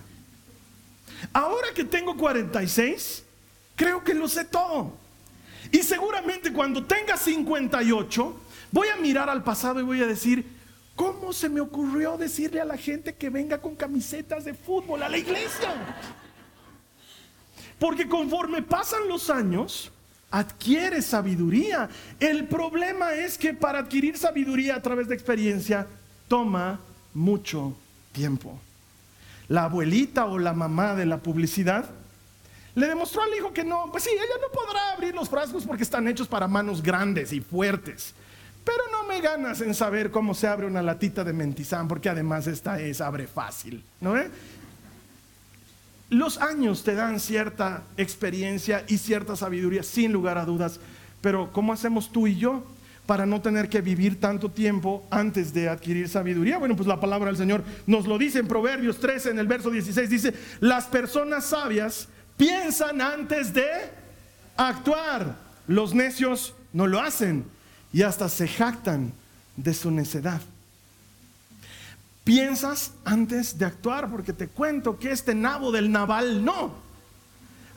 Ahora 1.32 1.68
que 1.74 1.84
tengo 1.84 2.16
46, 2.16 3.24
creo 3.74 4.02
que 4.02 4.14
lo 4.14 4.28
sé 4.28 4.44
todo. 4.44 4.92
Y 5.72 5.78
seguramente 5.78 6.52
cuando 6.52 6.84
tenga 6.84 7.16
58, 7.16 8.40
voy 8.70 8.88
a 8.88 8.96
mirar 8.96 9.28
al 9.28 9.42
pasado 9.42 9.80
y 9.80 9.82
voy 9.82 10.02
a 10.02 10.06
decir, 10.06 10.46
¿cómo 10.94 11.32
se 11.32 11.48
me 11.48 11.60
ocurrió 11.60 12.16
decirle 12.16 12.60
a 12.60 12.64
la 12.64 12.76
gente 12.76 13.14
que 13.14 13.30
venga 13.30 13.58
con 13.58 13.74
camisetas 13.74 14.44
de 14.44 14.54
fútbol 14.54 15.02
a 15.02 15.08
la 15.08 15.18
iglesia? 15.18 15.74
Porque 17.78 18.08
conforme 18.08 18.62
pasan 18.62 19.08
los 19.08 19.30
años, 19.30 19.90
adquiere 20.30 21.02
sabiduría. 21.02 21.88
El 22.18 22.46
problema 22.46 23.12
es 23.14 23.38
que 23.38 23.54
para 23.54 23.80
adquirir 23.80 24.18
sabiduría 24.18 24.76
a 24.76 24.82
través 24.82 25.08
de 25.08 25.14
experiencia 25.14 25.86
toma 26.28 26.80
mucho 27.12 27.76
tiempo. 28.12 28.58
La 29.48 29.64
abuelita 29.64 30.26
o 30.26 30.38
la 30.38 30.52
mamá 30.52 30.94
de 30.94 31.06
la 31.06 31.18
publicidad 31.18 31.84
le 32.74 32.88
demostró 32.88 33.22
al 33.22 33.34
hijo 33.34 33.52
que 33.52 33.64
no, 33.64 33.88
pues 33.90 34.04
sí, 34.04 34.10
ella 34.12 34.24
no 34.40 34.48
podrá 34.48 34.92
abrir 34.92 35.14
los 35.14 35.28
frascos 35.28 35.64
porque 35.64 35.84
están 35.84 36.08
hechos 36.08 36.26
para 36.26 36.48
manos 36.48 36.82
grandes 36.82 37.32
y 37.32 37.40
fuertes. 37.40 38.14
Pero 38.64 38.82
no 38.90 39.06
me 39.06 39.20
ganas 39.20 39.60
en 39.60 39.74
saber 39.74 40.10
cómo 40.10 40.34
se 40.34 40.48
abre 40.48 40.66
una 40.66 40.82
latita 40.82 41.22
de 41.22 41.32
mentizán, 41.32 41.86
porque 41.86 42.08
además 42.08 42.46
esta 42.46 42.80
es 42.80 43.00
abre 43.00 43.26
fácil, 43.26 43.84
¿no? 44.00 44.14
Los 46.08 46.38
años 46.38 46.82
te 46.82 46.94
dan 46.94 47.20
cierta 47.20 47.82
experiencia 47.96 48.84
y 48.88 48.98
cierta 48.98 49.36
sabiduría, 49.36 49.82
sin 49.82 50.12
lugar 50.12 50.38
a 50.38 50.44
dudas, 50.44 50.80
pero 51.20 51.52
¿cómo 51.52 51.72
hacemos 51.72 52.10
tú 52.10 52.26
y 52.26 52.36
yo 52.36 52.64
para 53.06 53.26
no 53.26 53.40
tener 53.40 53.68
que 53.68 53.80
vivir 53.80 54.20
tanto 54.20 54.50
tiempo 54.50 55.06
antes 55.10 55.52
de 55.52 55.68
adquirir 55.68 56.08
sabiduría? 56.08 56.58
Bueno, 56.58 56.76
pues 56.76 56.88
la 56.88 57.00
palabra 57.00 57.28
del 57.28 57.36
Señor 57.36 57.62
nos 57.86 58.06
lo 58.06 58.18
dice 58.18 58.38
en 58.38 58.48
Proverbios 58.48 58.98
13, 59.00 59.30
en 59.30 59.38
el 59.38 59.46
verso 59.46 59.70
16, 59.70 60.08
dice, 60.08 60.34
las 60.60 60.86
personas 60.86 61.44
sabias 61.46 62.08
piensan 62.36 63.00
antes 63.00 63.52
de 63.52 63.66
actuar, 64.56 65.36
los 65.66 65.94
necios 65.94 66.54
no 66.72 66.86
lo 66.86 67.00
hacen 67.00 67.44
y 67.92 68.02
hasta 68.02 68.28
se 68.28 68.48
jactan 68.48 69.12
de 69.56 69.74
su 69.74 69.90
necedad. 69.90 70.40
Piensas 72.24 72.92
antes 73.04 73.58
de 73.58 73.66
actuar, 73.66 74.10
porque 74.10 74.32
te 74.32 74.48
cuento 74.48 74.98
que 74.98 75.10
este 75.10 75.34
nabo 75.34 75.70
del 75.70 75.92
naval 75.92 76.42
no. 76.44 76.83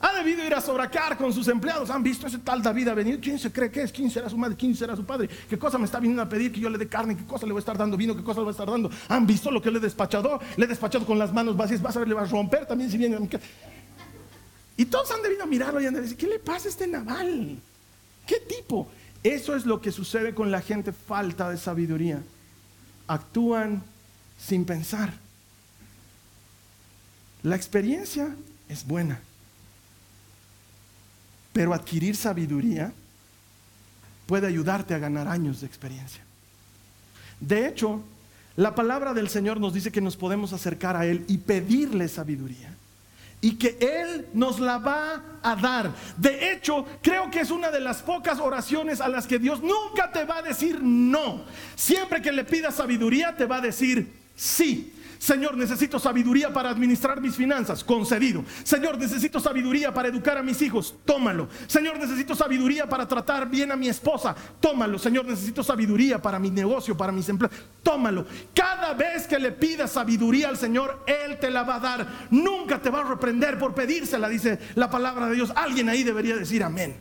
Ha 0.00 0.12
debido 0.12 0.44
ir 0.44 0.54
a 0.54 0.60
sobracar 0.60 1.16
con 1.16 1.32
sus 1.32 1.48
empleados. 1.48 1.90
Han 1.90 2.02
visto 2.02 2.26
ese 2.26 2.38
tal 2.38 2.62
David 2.62 2.88
ha 2.88 2.94
venido. 2.94 3.18
¿Quién 3.20 3.38
se 3.38 3.50
cree 3.50 3.70
que 3.70 3.82
es? 3.82 3.92
¿Quién 3.92 4.10
será 4.10 4.28
su 4.28 4.36
madre? 4.38 4.56
¿Quién 4.56 4.74
será 4.76 4.94
su 4.94 5.04
padre? 5.04 5.28
¿Qué 5.48 5.58
cosa 5.58 5.76
me 5.78 5.86
está 5.86 5.98
viniendo 5.98 6.22
a 6.22 6.28
pedir 6.28 6.52
que 6.52 6.60
yo 6.60 6.70
le 6.70 6.78
dé 6.78 6.88
carne? 6.88 7.16
¿Qué 7.16 7.24
cosa 7.24 7.46
le 7.46 7.52
voy 7.52 7.58
a 7.58 7.60
estar 7.60 7.76
dando 7.76 7.96
vino? 7.96 8.16
¿Qué 8.16 8.22
cosa 8.22 8.40
le 8.40 8.44
voy 8.44 8.50
a 8.50 8.52
estar 8.52 8.70
dando? 8.70 8.90
¿Han 9.08 9.26
visto 9.26 9.50
lo 9.50 9.60
que 9.60 9.70
le 9.70 9.78
he 9.78 9.80
despachado? 9.80 10.40
Le 10.56 10.64
he 10.64 10.68
despachado 10.68 11.04
con 11.04 11.18
las 11.18 11.32
manos 11.32 11.56
vacías. 11.56 11.82
Vas 11.82 11.96
a 11.96 11.98
ver, 12.00 12.08
le 12.08 12.14
va 12.14 12.22
a 12.22 12.26
romper 12.26 12.66
también 12.66 12.90
si 12.90 12.96
viene. 12.96 13.18
Y 14.76 14.84
todos 14.84 15.10
han 15.10 15.22
debido 15.22 15.46
mirarlo 15.46 15.80
y 15.80 15.86
han 15.86 15.94
de 15.94 16.02
decir, 16.02 16.16
¿qué 16.16 16.28
le 16.28 16.38
pasa 16.38 16.68
a 16.68 16.70
este 16.70 16.86
naval? 16.86 17.58
¿Qué 18.24 18.36
tipo? 18.38 18.88
Eso 19.24 19.56
es 19.56 19.66
lo 19.66 19.80
que 19.80 19.90
sucede 19.90 20.32
con 20.32 20.52
la 20.52 20.60
gente 20.60 20.92
falta 20.92 21.50
de 21.50 21.56
sabiduría. 21.56 22.22
Actúan 23.08 23.82
sin 24.38 24.64
pensar. 24.64 25.12
La 27.42 27.56
experiencia 27.56 28.36
es 28.68 28.86
buena, 28.86 29.20
pero 31.58 31.74
adquirir 31.74 32.14
sabiduría 32.14 32.92
puede 34.26 34.46
ayudarte 34.46 34.94
a 34.94 34.98
ganar 34.98 35.26
años 35.26 35.60
de 35.60 35.66
experiencia. 35.66 36.22
De 37.40 37.66
hecho, 37.66 38.04
la 38.54 38.76
palabra 38.76 39.12
del 39.12 39.28
Señor 39.28 39.58
nos 39.58 39.74
dice 39.74 39.90
que 39.90 40.00
nos 40.00 40.16
podemos 40.16 40.52
acercar 40.52 40.94
a 40.94 41.04
Él 41.04 41.24
y 41.26 41.38
pedirle 41.38 42.06
sabiduría 42.06 42.72
y 43.40 43.56
que 43.56 43.76
Él 43.80 44.28
nos 44.34 44.60
la 44.60 44.78
va 44.78 45.20
a 45.42 45.56
dar. 45.56 45.92
De 46.16 46.52
hecho, 46.52 46.86
creo 47.02 47.28
que 47.28 47.40
es 47.40 47.50
una 47.50 47.72
de 47.72 47.80
las 47.80 48.02
pocas 48.02 48.38
oraciones 48.38 49.00
a 49.00 49.08
las 49.08 49.26
que 49.26 49.40
Dios 49.40 49.60
nunca 49.60 50.12
te 50.12 50.22
va 50.22 50.38
a 50.38 50.42
decir 50.42 50.80
no. 50.80 51.42
Siempre 51.74 52.22
que 52.22 52.30
le 52.30 52.44
pidas 52.44 52.76
sabiduría, 52.76 53.34
te 53.34 53.46
va 53.46 53.56
a 53.56 53.62
decir 53.62 54.12
sí. 54.36 54.94
Señor, 55.18 55.56
necesito 55.56 55.98
sabiduría 55.98 56.52
para 56.52 56.70
administrar 56.70 57.20
mis 57.20 57.34
finanzas, 57.34 57.82
concedido. 57.82 58.44
Señor, 58.62 58.98
necesito 58.98 59.40
sabiduría 59.40 59.92
para 59.92 60.08
educar 60.08 60.38
a 60.38 60.42
mis 60.42 60.62
hijos, 60.62 60.94
tómalo. 61.04 61.48
Señor, 61.66 61.98
necesito 61.98 62.34
sabiduría 62.34 62.88
para 62.88 63.06
tratar 63.06 63.48
bien 63.48 63.72
a 63.72 63.76
mi 63.76 63.88
esposa, 63.88 64.34
tómalo. 64.60 64.98
Señor, 64.98 65.26
necesito 65.26 65.62
sabiduría 65.62 66.20
para 66.22 66.38
mi 66.38 66.50
negocio, 66.50 66.96
para 66.96 67.12
mis 67.12 67.28
empleos, 67.28 67.52
tómalo. 67.82 68.26
Cada 68.54 68.94
vez 68.94 69.26
que 69.26 69.38
le 69.38 69.52
pidas 69.52 69.92
sabiduría 69.92 70.48
al 70.48 70.56
Señor, 70.56 71.04
Él 71.06 71.38
te 71.38 71.50
la 71.50 71.64
va 71.64 71.76
a 71.76 71.80
dar. 71.80 72.06
Nunca 72.30 72.80
te 72.80 72.90
va 72.90 73.00
a 73.00 73.04
reprender 73.04 73.58
por 73.58 73.74
pedírsela, 73.74 74.28
dice 74.28 74.58
la 74.74 74.88
palabra 74.88 75.28
de 75.28 75.34
Dios. 75.34 75.52
Alguien 75.54 75.88
ahí 75.88 76.04
debería 76.04 76.36
decir 76.36 76.62
amén. 76.62 76.96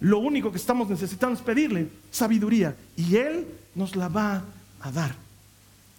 Lo 0.00 0.18
único 0.18 0.50
que 0.50 0.58
estamos 0.58 0.88
necesitando 0.88 1.36
es 1.36 1.42
pedirle 1.42 1.88
sabiduría 2.10 2.74
y 2.96 3.16
Él 3.16 3.46
nos 3.74 3.94
la 3.94 4.08
va 4.08 4.42
a 4.80 4.90
dar. 4.90 5.14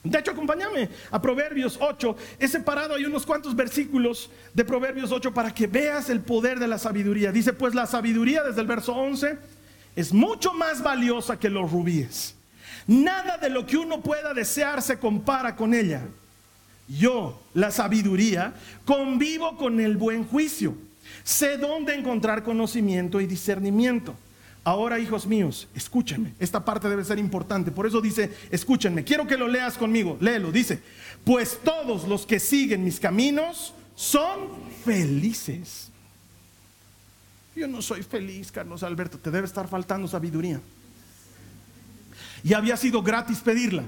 De 0.03 0.19
hecho, 0.19 0.31
acompáñame 0.31 0.89
a 1.11 1.21
Proverbios 1.21 1.77
8. 1.79 2.15
He 2.39 2.47
separado 2.47 2.93
ahí 2.93 3.05
unos 3.05 3.25
cuantos 3.25 3.55
versículos 3.55 4.29
de 4.53 4.65
Proverbios 4.65 5.11
8 5.11 5.33
para 5.33 5.53
que 5.53 5.65
veas 5.65 6.09
el 6.09 6.19
poder 6.19 6.59
de 6.59 6.67
la 6.67 6.77
sabiduría. 6.77 7.31
Dice, 7.31 7.53
pues 7.53 7.73
la 7.73 7.87
sabiduría 7.87 8.43
desde 8.43 8.61
el 8.61 8.67
verso 8.67 8.93
11 8.93 9.37
es 9.95 10.13
mucho 10.13 10.53
más 10.53 10.83
valiosa 10.83 11.39
que 11.39 11.49
los 11.49 11.71
rubíes. 11.71 12.35
Nada 12.85 13.37
de 13.37 13.49
lo 13.49 13.65
que 13.65 13.77
uno 13.77 14.01
pueda 14.01 14.33
desear 14.33 14.81
se 14.81 14.99
compara 14.99 15.55
con 15.55 15.73
ella. 15.73 16.01
Yo, 16.87 17.41
la 17.53 17.71
sabiduría, 17.71 18.53
convivo 18.83 19.55
con 19.55 19.79
el 19.79 19.95
buen 19.95 20.25
juicio. 20.25 20.75
Sé 21.23 21.57
dónde 21.57 21.95
encontrar 21.95 22.43
conocimiento 22.43 23.21
y 23.21 23.25
discernimiento. 23.25 24.15
Ahora, 24.65 24.97
hijos 24.97 25.27
míos, 25.27 25.67
escúchenme. 25.75 26.33
Esta 26.39 26.63
parte 26.63 26.87
debe 26.87 27.03
ser 27.03 27.19
importante. 27.19 27.69
Por 27.69 27.85
eso 27.85 27.99
dice, 27.99 28.31
escúchenme. 28.49 29.03
Quiero 29.03 29.27
que 29.27 29.37
lo 29.37 29.47
leas 29.47 29.77
conmigo. 29.77 30.17
Léelo. 30.21 30.51
Dice, 30.51 30.81
pues 31.25 31.59
todos 31.63 32.07
los 32.07 32.25
que 32.25 32.39
siguen 32.39 32.83
mis 32.83 32.99
caminos 32.99 33.73
son 33.95 34.47
felices. 34.85 35.89
Yo 37.55 37.67
no 37.67 37.81
soy 37.81 38.03
feliz, 38.03 38.51
Carlos 38.51 38.83
Alberto. 38.83 39.17
Te 39.17 39.31
debe 39.31 39.45
estar 39.45 39.67
faltando 39.67 40.07
sabiduría. 40.07 40.61
Y 42.43 42.53
había 42.53 42.77
sido 42.77 43.03
gratis 43.03 43.39
pedirla. 43.39 43.83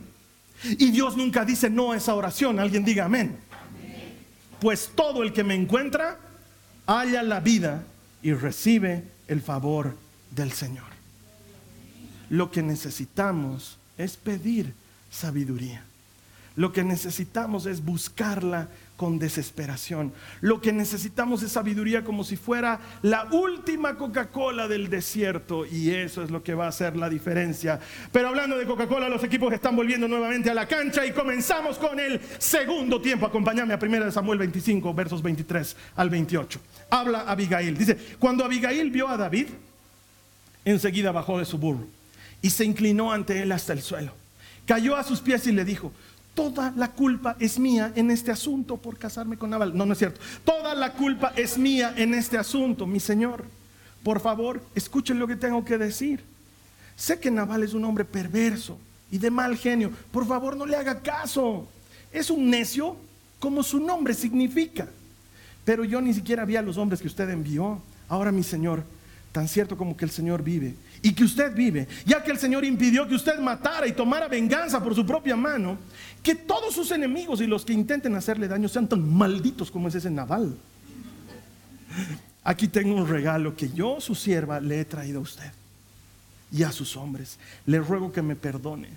Y 0.63 0.91
Dios 0.91 1.15
nunca 1.15 1.45
dice 1.45 1.69
no 1.69 1.93
a 1.93 1.97
esa 1.97 2.15
oración. 2.15 2.59
Alguien 2.59 2.83
diga 2.83 3.05
amén. 3.05 3.37
Pues 4.59 4.91
todo 4.93 5.23
el 5.23 5.31
que 5.31 5.43
me 5.43 5.55
encuentra 5.55 6.19
halla 6.85 7.23
la 7.23 7.39
vida 7.39 7.83
y 8.21 8.33
recibe 8.33 9.03
el 9.27 9.41
favor 9.41 9.95
del 10.35 10.51
Señor. 10.51 10.85
Lo 12.29 12.51
que 12.51 12.61
necesitamos 12.61 13.77
es 13.97 14.17
pedir 14.17 14.73
sabiduría. 15.09 15.83
Lo 16.55 16.71
que 16.71 16.83
necesitamos 16.83 17.65
es 17.65 17.83
buscarla 17.83 18.69
con 18.95 19.19
desesperación. 19.19 20.13
Lo 20.39 20.61
que 20.61 20.71
necesitamos 20.71 21.43
es 21.43 21.51
sabiduría 21.51 22.05
como 22.05 22.23
si 22.23 22.37
fuera 22.37 22.79
la 23.01 23.27
última 23.31 23.95
Coca-Cola 23.95 24.69
del 24.69 24.89
desierto 24.89 25.65
y 25.65 25.91
eso 25.91 26.23
es 26.23 26.31
lo 26.31 26.43
que 26.43 26.53
va 26.53 26.65
a 26.65 26.69
hacer 26.69 26.95
la 26.95 27.09
diferencia. 27.09 27.79
Pero 28.13 28.29
hablando 28.29 28.57
de 28.57 28.65
Coca-Cola, 28.65 29.09
los 29.09 29.23
equipos 29.23 29.53
están 29.53 29.75
volviendo 29.75 30.07
nuevamente 30.07 30.49
a 30.49 30.53
la 30.53 30.65
cancha 30.67 31.05
y 31.05 31.11
comenzamos 31.11 31.77
con 31.77 31.99
el 31.99 32.21
segundo 32.37 33.01
tiempo. 33.01 33.25
Acompáñame 33.25 33.73
a 33.73 33.79
1 33.81 34.11
Samuel 34.11 34.39
25, 34.39 34.93
versos 34.93 35.21
23 35.21 35.75
al 35.97 36.09
28. 36.09 36.59
Habla 36.89 37.21
Abigail. 37.21 37.77
Dice, 37.77 37.97
cuando 38.17 38.45
Abigail 38.45 38.91
vio 38.91 39.09
a 39.09 39.17
David, 39.17 39.47
enseguida 40.65 41.11
bajó 41.11 41.39
de 41.39 41.45
su 41.45 41.57
burro 41.57 41.85
y 42.41 42.49
se 42.49 42.65
inclinó 42.65 43.11
ante 43.11 43.41
él 43.41 43.51
hasta 43.51 43.73
el 43.73 43.81
suelo. 43.81 44.11
Cayó 44.65 44.95
a 44.95 45.03
sus 45.03 45.21
pies 45.21 45.47
y 45.47 45.51
le 45.51 45.63
dijo, 45.63 45.91
toda 46.33 46.73
la 46.75 46.91
culpa 46.91 47.35
es 47.39 47.57
mía 47.59 47.93
en 47.95 48.11
este 48.11 48.31
asunto 48.31 48.77
por 48.77 48.97
casarme 48.97 49.37
con 49.37 49.51
Nabal. 49.51 49.75
No, 49.77 49.85
no 49.85 49.93
es 49.93 49.99
cierto. 49.99 50.19
Toda 50.43 50.75
la 50.75 50.93
culpa 50.93 51.33
es 51.35 51.57
mía 51.57 51.93
en 51.95 52.13
este 52.13 52.37
asunto, 52.37 52.85
mi 52.85 52.99
señor. 52.99 53.45
Por 54.03 54.19
favor, 54.19 54.61
escuchen 54.75 55.19
lo 55.19 55.27
que 55.27 55.35
tengo 55.35 55.63
que 55.63 55.77
decir. 55.77 56.23
Sé 56.95 57.19
que 57.19 57.31
Nabal 57.31 57.63
es 57.63 57.73
un 57.73 57.85
hombre 57.85 58.05
perverso 58.05 58.77
y 59.11 59.17
de 59.17 59.31
mal 59.31 59.57
genio. 59.57 59.91
Por 60.11 60.27
favor, 60.27 60.55
no 60.55 60.65
le 60.65 60.75
haga 60.75 61.01
caso. 61.01 61.67
Es 62.11 62.29
un 62.29 62.49
necio 62.49 62.97
como 63.39 63.63
su 63.63 63.79
nombre 63.79 64.13
significa. 64.13 64.87
Pero 65.63 65.83
yo 65.83 66.01
ni 66.01 66.13
siquiera 66.13 66.45
vi 66.45 66.55
a 66.55 66.61
los 66.61 66.77
hombres 66.77 67.01
que 67.01 67.07
usted 67.07 67.29
envió. 67.29 67.81
Ahora, 68.07 68.31
mi 68.31 68.43
señor, 68.43 68.83
tan 69.35 69.49
cierto 69.49 69.75
como 69.75 69.97
que 69.97 70.05
el 70.05 70.11
Señor 70.11 70.41
vive 70.41 70.75
y 71.01 71.11
que 71.11 71.25
usted 71.25 71.53
vive, 71.53 71.89
ya 72.05 72.23
que 72.23 72.31
el 72.31 72.37
Señor 72.37 72.63
impidió 72.63 73.05
que 73.05 73.15
usted 73.15 73.37
matara 73.37 73.85
y 73.85 73.91
tomara 73.91 74.29
venganza 74.29 74.81
por 74.81 74.95
su 74.95 75.05
propia 75.05 75.35
mano, 75.35 75.77
que 76.23 76.35
todos 76.35 76.73
sus 76.73 76.89
enemigos 76.91 77.41
y 77.41 77.45
los 77.45 77.65
que 77.65 77.73
intenten 77.73 78.15
hacerle 78.15 78.47
daño 78.47 78.69
sean 78.69 78.87
tan 78.87 79.05
malditos 79.13 79.69
como 79.69 79.89
es 79.89 79.95
ese 79.95 80.09
naval. 80.09 80.55
aquí 82.45 82.69
tengo 82.69 82.95
un 82.95 83.09
regalo 83.09 83.57
que 83.57 83.67
yo, 83.67 83.99
su 83.99 84.15
sierva, 84.15 84.61
le 84.61 84.79
he 84.79 84.85
traído 84.85 85.19
a 85.19 85.23
usted 85.23 85.51
y 86.49 86.63
a 86.63 86.71
sus 86.71 86.95
hombres. 86.95 87.37
Le 87.65 87.79
ruego 87.79 88.13
que 88.13 88.21
me 88.21 88.37
perdone 88.37 88.87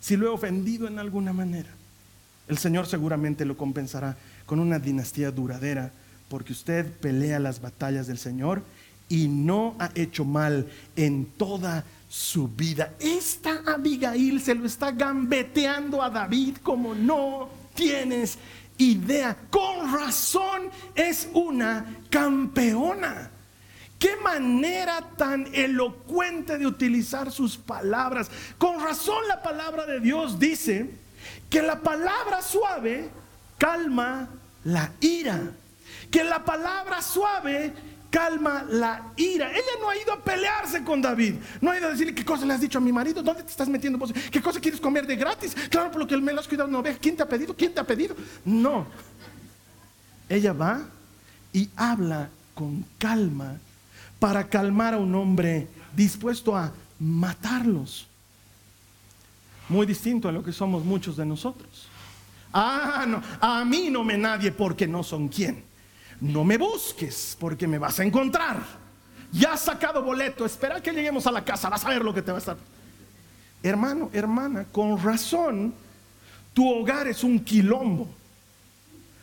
si 0.00 0.16
lo 0.16 0.26
he 0.26 0.30
ofendido 0.30 0.88
en 0.88 0.98
alguna 0.98 1.32
manera. 1.32 1.70
El 2.48 2.58
Señor 2.58 2.88
seguramente 2.88 3.44
lo 3.44 3.56
compensará 3.56 4.16
con 4.44 4.58
una 4.58 4.80
dinastía 4.80 5.30
duradera, 5.30 5.92
porque 6.28 6.52
usted 6.52 6.84
pelea 6.84 7.38
las 7.38 7.60
batallas 7.60 8.08
del 8.08 8.18
Señor 8.18 8.64
y 9.08 9.28
no 9.28 9.74
ha 9.78 9.90
hecho 9.94 10.24
mal 10.24 10.70
en 10.96 11.26
toda 11.36 11.84
su 12.08 12.48
vida. 12.48 12.92
Esta 13.00 13.62
Abigail 13.66 14.40
se 14.40 14.54
lo 14.54 14.66
está 14.66 14.90
gambeteando 14.90 16.02
a 16.02 16.10
David 16.10 16.58
como 16.62 16.94
no 16.94 17.48
tienes 17.74 18.38
idea. 18.78 19.36
Con 19.50 19.92
razón 19.92 20.70
es 20.94 21.28
una 21.32 21.96
campeona. 22.10 23.30
Qué 23.98 24.16
manera 24.16 25.00
tan 25.16 25.48
elocuente 25.54 26.58
de 26.58 26.66
utilizar 26.66 27.30
sus 27.30 27.56
palabras. 27.56 28.30
Con 28.58 28.80
razón 28.80 29.26
la 29.28 29.42
palabra 29.42 29.86
de 29.86 30.00
Dios 30.00 30.38
dice 30.38 30.90
que 31.48 31.62
la 31.62 31.80
palabra 31.80 32.42
suave 32.42 33.10
calma 33.58 34.28
la 34.64 34.90
ira. 35.00 35.40
Que 36.10 36.24
la 36.24 36.44
palabra 36.44 37.00
suave 37.00 37.72
calma 38.12 38.64
la 38.68 39.12
ira. 39.16 39.50
Ella 39.50 39.74
no 39.80 39.88
ha 39.88 39.96
ido 39.96 40.12
a 40.12 40.22
pelearse 40.22 40.84
con 40.84 41.00
David. 41.00 41.36
No 41.62 41.70
ha 41.70 41.78
ido 41.78 41.88
a 41.88 41.90
decirle 41.90 42.14
qué 42.14 42.24
cosa 42.24 42.44
le 42.44 42.52
has 42.52 42.60
dicho 42.60 42.76
a 42.76 42.80
mi 42.80 42.92
marido. 42.92 43.22
¿Dónde 43.22 43.42
te 43.42 43.50
estás 43.50 43.68
metiendo? 43.68 43.98
¿Qué 44.30 44.42
cosa 44.42 44.60
quieres 44.60 44.80
comer 44.80 45.06
de 45.06 45.16
gratis? 45.16 45.56
Claro, 45.70 45.90
por 45.90 46.02
lo 46.02 46.06
que 46.06 46.16
me 46.18 46.32
lo 46.32 46.40
has 46.40 46.46
cuidado 46.46 46.68
no 46.68 46.82
ve. 46.82 46.98
¿Quién 47.00 47.16
te 47.16 47.22
ha 47.22 47.28
pedido? 47.28 47.56
¿Quién 47.56 47.72
te 47.72 47.80
ha 47.80 47.84
pedido? 47.84 48.14
No. 48.44 48.86
Ella 50.28 50.52
va 50.52 50.82
y 51.54 51.70
habla 51.74 52.28
con 52.54 52.84
calma 52.98 53.56
para 54.18 54.46
calmar 54.46 54.94
a 54.94 54.98
un 54.98 55.14
hombre 55.14 55.68
dispuesto 55.96 56.54
a 56.54 56.70
matarlos. 57.00 58.06
Muy 59.70 59.86
distinto 59.86 60.28
a 60.28 60.32
lo 60.32 60.44
que 60.44 60.52
somos 60.52 60.84
muchos 60.84 61.16
de 61.16 61.24
nosotros. 61.24 61.88
Ah, 62.52 63.06
no, 63.08 63.22
a 63.40 63.64
mí 63.64 63.88
no 63.90 64.04
me 64.04 64.18
nadie 64.18 64.52
porque 64.52 64.86
no 64.86 65.02
son 65.02 65.28
quien. 65.28 65.71
No 66.22 66.44
me 66.44 66.56
busques 66.56 67.36
porque 67.38 67.66
me 67.66 67.78
vas 67.78 67.98
a 67.98 68.04
encontrar. 68.04 68.62
Ya 69.32 69.54
has 69.54 69.62
sacado 69.62 70.04
boleto, 70.04 70.46
espera 70.46 70.80
que 70.80 70.92
lleguemos 70.92 71.26
a 71.26 71.32
la 71.32 71.44
casa, 71.44 71.68
vas 71.68 71.84
a 71.84 71.88
ver 71.88 72.04
lo 72.04 72.14
que 72.14 72.22
te 72.22 72.30
va 72.30 72.36
a 72.36 72.40
estar. 72.40 72.56
Hermano, 73.60 74.08
hermana, 74.12 74.66
con 74.70 75.02
razón, 75.02 75.74
tu 76.54 76.68
hogar 76.68 77.08
es 77.08 77.24
un 77.24 77.40
quilombo. 77.40 78.08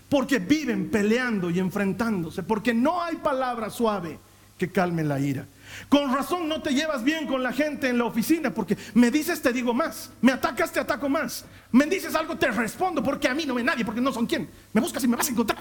Porque 0.10 0.40
viven 0.40 0.92
peleando 0.92 1.50
y 1.50 1.60
enfrentándose, 1.60 2.44
porque 2.44 2.74
no 2.74 3.02
hay 3.02 3.16
palabra 3.16 3.70
suave 3.70 4.20
que 4.58 4.70
calme 4.70 5.06
la 5.06 5.22
ira. 5.22 5.46
Con 5.88 6.14
razón 6.14 6.50
no 6.50 6.62
te 6.62 6.74
llevas 6.74 7.02
bien 7.02 7.28
con 7.28 7.42
la 7.42 7.54
gente 7.54 7.88
en 7.88 7.98
la 7.98 8.06
oficina 8.06 8.54
porque 8.54 8.76
me 8.96 9.10
dices 9.10 9.42
te 9.42 9.54
digo 9.54 9.74
más, 9.74 10.10
me 10.20 10.34
atacas 10.34 10.74
te 10.74 10.82
ataco 10.82 11.08
más, 11.08 11.46
me 11.72 11.86
dices 11.86 12.14
algo 12.16 12.36
te 12.38 12.52
respondo 12.52 13.02
porque 13.02 13.30
a 13.30 13.36
mí 13.36 13.46
no 13.46 13.54
me 13.54 13.64
nadie, 13.64 13.86
porque 13.86 14.02
no 14.02 14.12
son 14.12 14.26
quien, 14.26 14.50
me 14.74 14.82
buscas 14.82 15.02
y 15.04 15.08
me 15.08 15.16
vas 15.16 15.30
a 15.30 15.32
encontrar. 15.32 15.60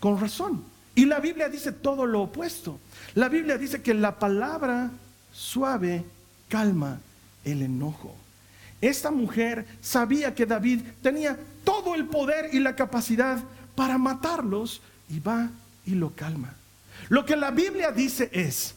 Con 0.00 0.20
razón. 0.20 0.64
Y 0.94 1.04
la 1.04 1.20
Biblia 1.20 1.48
dice 1.48 1.72
todo 1.72 2.06
lo 2.06 2.22
opuesto. 2.22 2.78
La 3.14 3.28
Biblia 3.28 3.58
dice 3.58 3.82
que 3.82 3.94
la 3.94 4.18
palabra 4.18 4.90
suave 5.32 6.04
calma 6.48 6.98
el 7.44 7.62
enojo. 7.62 8.14
Esta 8.80 9.10
mujer 9.10 9.66
sabía 9.80 10.34
que 10.34 10.46
David 10.46 10.80
tenía 11.02 11.38
todo 11.64 11.94
el 11.94 12.06
poder 12.06 12.50
y 12.52 12.60
la 12.60 12.76
capacidad 12.76 13.42
para 13.74 13.98
matarlos 13.98 14.80
y 15.08 15.20
va 15.20 15.50
y 15.84 15.94
lo 15.94 16.14
calma. 16.14 16.54
Lo 17.08 17.24
que 17.24 17.36
la 17.36 17.50
Biblia 17.50 17.92
dice 17.92 18.30
es 18.32 18.74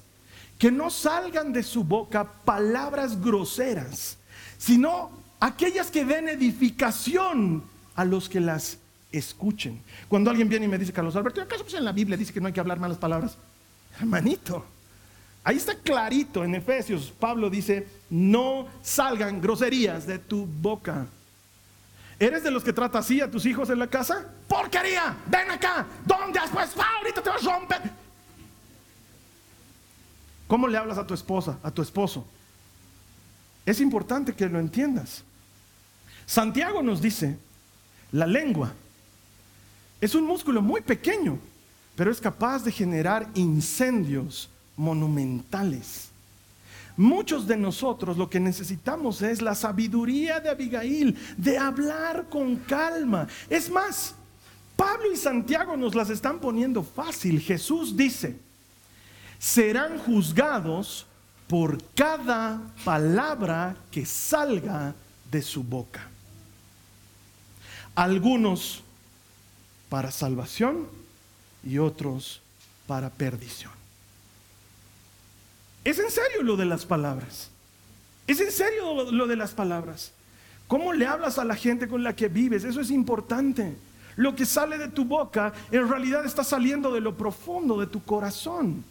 que 0.58 0.72
no 0.72 0.90
salgan 0.90 1.54
de 1.54 1.64
su 1.64 1.84
boca 1.84 2.26
palabras 2.44 3.20
groseras, 3.22 4.18
sino 4.58 5.12
aquellas 5.40 5.90
que 5.90 6.06
den 6.06 6.28
edificación 6.28 7.64
a 7.96 8.06
los 8.06 8.28
que 8.30 8.42
las 8.42 8.78
escuchen. 9.12 9.82
Cuando 10.08 10.30
alguien 10.30 10.50
viene 10.50 10.66
y 10.66 10.70
me 10.70 10.78
dice, 10.78 10.94
Carlos 10.94 11.16
Alberto, 11.16 11.42
¿acaso 11.42 11.64
pues 11.64 11.76
en 11.76 11.86
la 11.86 11.92
Biblia 11.92 12.18
dice 12.18 12.34
que 12.34 12.40
no 12.40 12.48
hay 12.48 12.54
que 12.54 12.60
hablar 12.60 12.80
malas 12.80 12.98
palabras? 12.98 13.38
Hermanito, 14.00 14.66
ahí 15.44 15.58
está 15.58 15.76
clarito 15.76 16.44
en 16.44 16.56
Efesios, 16.56 17.14
Pablo 17.20 17.50
dice, 17.50 17.88
no 18.10 18.68
salgan 18.82 19.42
groserías 19.42 20.06
de 20.06 20.20
tu 20.20 20.46
boca. 20.46 21.08
¿Eres 22.20 22.44
de 22.44 22.52
los 22.52 22.64
que 22.64 22.74
trata 22.74 23.00
así 23.00 23.22
a 23.22 23.32
tus 23.32 23.46
hijos 23.46 23.70
en 23.70 23.80
la 23.80 23.88
casa? 23.88 24.28
Porquería, 24.48 25.16
ven 25.28 25.52
acá, 25.52 25.86
¿dónde 26.06 26.38
has 26.38 26.50
puesto? 26.50 26.82
Ahorita 26.82 27.24
te 27.24 27.30
vas 27.30 27.46
a 27.48 27.58
romper. 27.58 27.82
¿Cómo 30.48 30.68
le 30.68 30.78
hablas 30.78 30.98
a 30.98 31.08
tu 31.08 31.14
esposa, 31.14 31.58
a 31.64 31.72
tu 31.72 31.82
esposo? 31.82 32.26
Es 33.66 33.80
importante 33.80 34.34
que 34.34 34.50
lo 34.50 34.60
entiendas. 34.60 35.24
Santiago 36.26 36.82
nos 36.82 37.02
dice, 37.02 37.38
la 38.12 38.28
lengua 38.28 38.74
es 40.02 40.16
un 40.16 40.26
músculo 40.26 40.62
muy 40.62 40.82
pequeño, 40.82 41.38
pero 41.96 42.12
es 42.12 42.22
capaz 42.22 42.64
de 42.64 42.72
generar 42.72 43.30
incendios 43.34 44.50
monumentales. 44.78 46.10
Muchos 46.96 47.48
de 47.48 47.58
nosotros 47.58 48.18
lo 48.18 48.30
que 48.30 48.40
necesitamos 48.40 49.22
es 49.22 49.42
la 49.42 49.56
sabiduría 49.56 50.40
de 50.40 50.50
Abigail, 50.50 51.18
de 51.38 51.58
hablar 51.58 52.28
con 52.30 52.58
calma. 52.58 53.28
Es 53.50 53.70
más, 53.70 54.16
Pablo 54.76 55.12
y 55.12 55.18
Santiago 55.18 55.76
nos 55.78 55.96
las 55.96 56.10
están 56.10 56.40
poniendo 56.40 56.84
fácil. 56.84 57.40
Jesús 57.40 57.96
dice, 57.96 58.38
serán 59.38 59.98
juzgados 60.00 61.06
por 61.48 61.82
cada 61.96 62.62
palabra 62.86 63.76
que 63.92 64.06
salga 64.06 64.94
de 65.32 65.42
su 65.42 65.64
boca. 65.64 66.08
Algunos 67.96 68.84
para 69.90 70.12
salvación 70.12 70.88
y 71.64 71.80
otros 71.80 72.42
para 72.88 73.10
perdición. 73.10 73.72
Es 75.84 76.00
en 76.00 76.12
serio 76.12 76.44
lo 76.44 76.56
de 76.56 76.66
las 76.66 76.86
palabras. 76.86 77.50
Es 78.28 78.40
en 78.40 78.52
serio 78.52 79.12
lo 79.12 79.28
de 79.28 79.36
las 79.36 79.52
palabras. 79.52 80.12
¿Cómo 80.68 80.94
le 80.94 81.08
hablas 81.08 81.40
a 81.40 81.46
la 81.46 81.56
gente 81.56 81.88
con 81.88 82.04
la 82.04 82.16
que 82.16 82.28
vives? 82.28 82.64
Eso 82.64 82.80
es 82.80 82.92
importante. 82.92 83.76
Lo 84.16 84.36
que 84.36 84.46
sale 84.46 84.78
de 84.78 84.90
tu 84.90 85.06
boca 85.06 85.54
en 85.72 85.90
realidad 85.90 86.26
está 86.26 86.44
saliendo 86.44 86.94
de 86.94 87.02
lo 87.02 87.16
profundo 87.16 87.80
de 87.80 87.88
tu 87.88 88.04
corazón. 88.04 88.84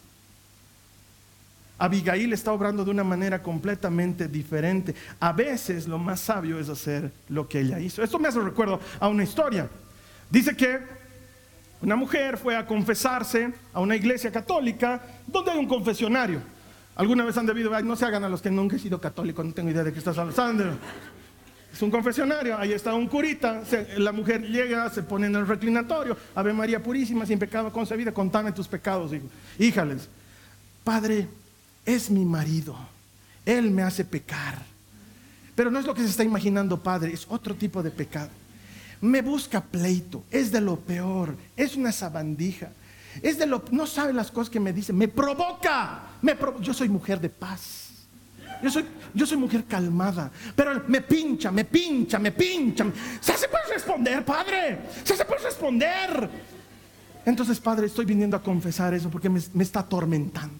Abigail 1.77 2.33
está 2.33 2.51
obrando 2.51 2.83
de 2.83 2.91
una 2.91 3.05
manera 3.05 3.41
completamente 3.41 4.27
diferente. 4.27 4.93
A 5.21 5.31
veces 5.31 5.87
lo 5.87 5.97
más 5.97 6.19
sabio 6.19 6.59
es 6.59 6.67
hacer 6.67 7.11
lo 7.29 7.47
que 7.47 7.61
ella 7.61 7.79
hizo. 7.79 8.03
Esto 8.03 8.19
me 8.19 8.27
hace 8.27 8.41
recuerdo 8.41 8.81
a 8.99 9.07
una 9.07 9.23
historia. 9.23 9.69
Dice 10.29 10.55
que 10.55 10.79
una 11.81 11.95
mujer 11.95 12.37
fue 12.37 12.55
a 12.55 12.65
confesarse 12.65 13.53
a 13.73 13.79
una 13.79 13.95
iglesia 13.95 14.31
católica 14.31 15.01
donde 15.25 15.51
hay 15.51 15.57
un 15.57 15.67
confesionario. 15.67 16.41
¿Alguna 16.95 17.23
vez 17.23 17.37
han 17.37 17.45
debido, 17.45 17.71
no 17.81 17.95
se 17.95 18.05
hagan 18.05 18.25
a 18.25 18.29
los 18.29 18.41
que 18.41 18.51
nunca 18.51 18.75
he 18.75 18.79
sido 18.79 18.99
católico, 18.99 19.41
no 19.43 19.53
tengo 19.53 19.69
idea 19.69 19.83
de 19.83 19.93
qué 19.93 19.99
estás 19.99 20.17
hablando? 20.17 20.77
Es 21.71 21.81
un 21.81 21.91
confesionario, 21.91 22.57
ahí 22.57 22.73
está 22.73 22.93
un 22.93 23.07
curita, 23.07 23.61
la 23.97 24.11
mujer 24.11 24.41
llega, 24.41 24.89
se 24.89 25.03
pone 25.03 25.27
en 25.27 25.35
el 25.35 25.47
reclinatorio, 25.47 26.17
Ave 26.35 26.51
María 26.51 26.83
Purísima, 26.83 27.25
sin 27.25 27.39
pecado 27.39 27.71
concebida, 27.71 28.11
contame 28.11 28.51
tus 28.51 28.67
pecados, 28.67 29.13
hijo. 29.13 29.27
Híjales, 29.57 30.09
Padre, 30.83 31.27
es 31.85 32.09
mi 32.09 32.25
marido, 32.25 32.75
él 33.45 33.71
me 33.71 33.83
hace 33.83 34.03
pecar. 34.03 34.57
Pero 35.55 35.71
no 35.71 35.79
es 35.79 35.85
lo 35.85 35.93
que 35.93 36.01
se 36.01 36.09
está 36.09 36.23
imaginando, 36.23 36.81
Padre, 36.81 37.13
es 37.13 37.25
otro 37.29 37.55
tipo 37.55 37.81
de 37.81 37.91
pecado. 37.91 38.29
Me 39.01 39.21
busca 39.21 39.61
pleito, 39.61 40.23
es 40.29 40.51
de 40.51 40.59
lo 40.59 40.77
peor, 40.77 41.35
es 41.55 41.75
una 41.75 41.91
sabandija, 41.91 42.69
es 43.21 43.37
de 43.37 43.45
lo, 43.45 43.63
no 43.71 43.87
sabe 43.87 44.11
las 44.11 44.29
cosas 44.29 44.49
que 44.49 44.59
me 44.59 44.73
dice, 44.73 44.91
me 44.91 45.07
provoca, 45.07 46.01
me 46.21 46.35
yo 46.61 46.73
soy 46.73 46.89
mujer 46.89 47.19
de 47.19 47.29
paz. 47.29 47.85
Yo 48.61 48.69
soy, 48.69 48.85
yo 49.13 49.25
soy 49.25 49.37
mujer 49.37 49.63
calmada, 49.63 50.29
pero 50.53 50.83
me 50.87 51.01
pincha, 51.01 51.49
me 51.49 51.63
pincha, 51.63 52.19
me 52.19 52.33
pincha. 52.33 52.85
¿Se 53.21 53.31
hace 53.31 53.47
puede 53.47 53.73
responder, 53.73 54.25
padre? 54.25 54.79
¿Se 55.03 55.13
hace 55.13 55.23
puede 55.23 55.43
responder? 55.43 56.29
Entonces, 57.25 57.59
padre, 57.59 57.87
estoy 57.87 58.05
viniendo 58.05 58.35
a 58.35 58.43
confesar 58.43 58.93
eso 58.93 59.09
porque 59.09 59.29
me, 59.29 59.39
está 59.63 59.81
atormentando. 59.81 60.55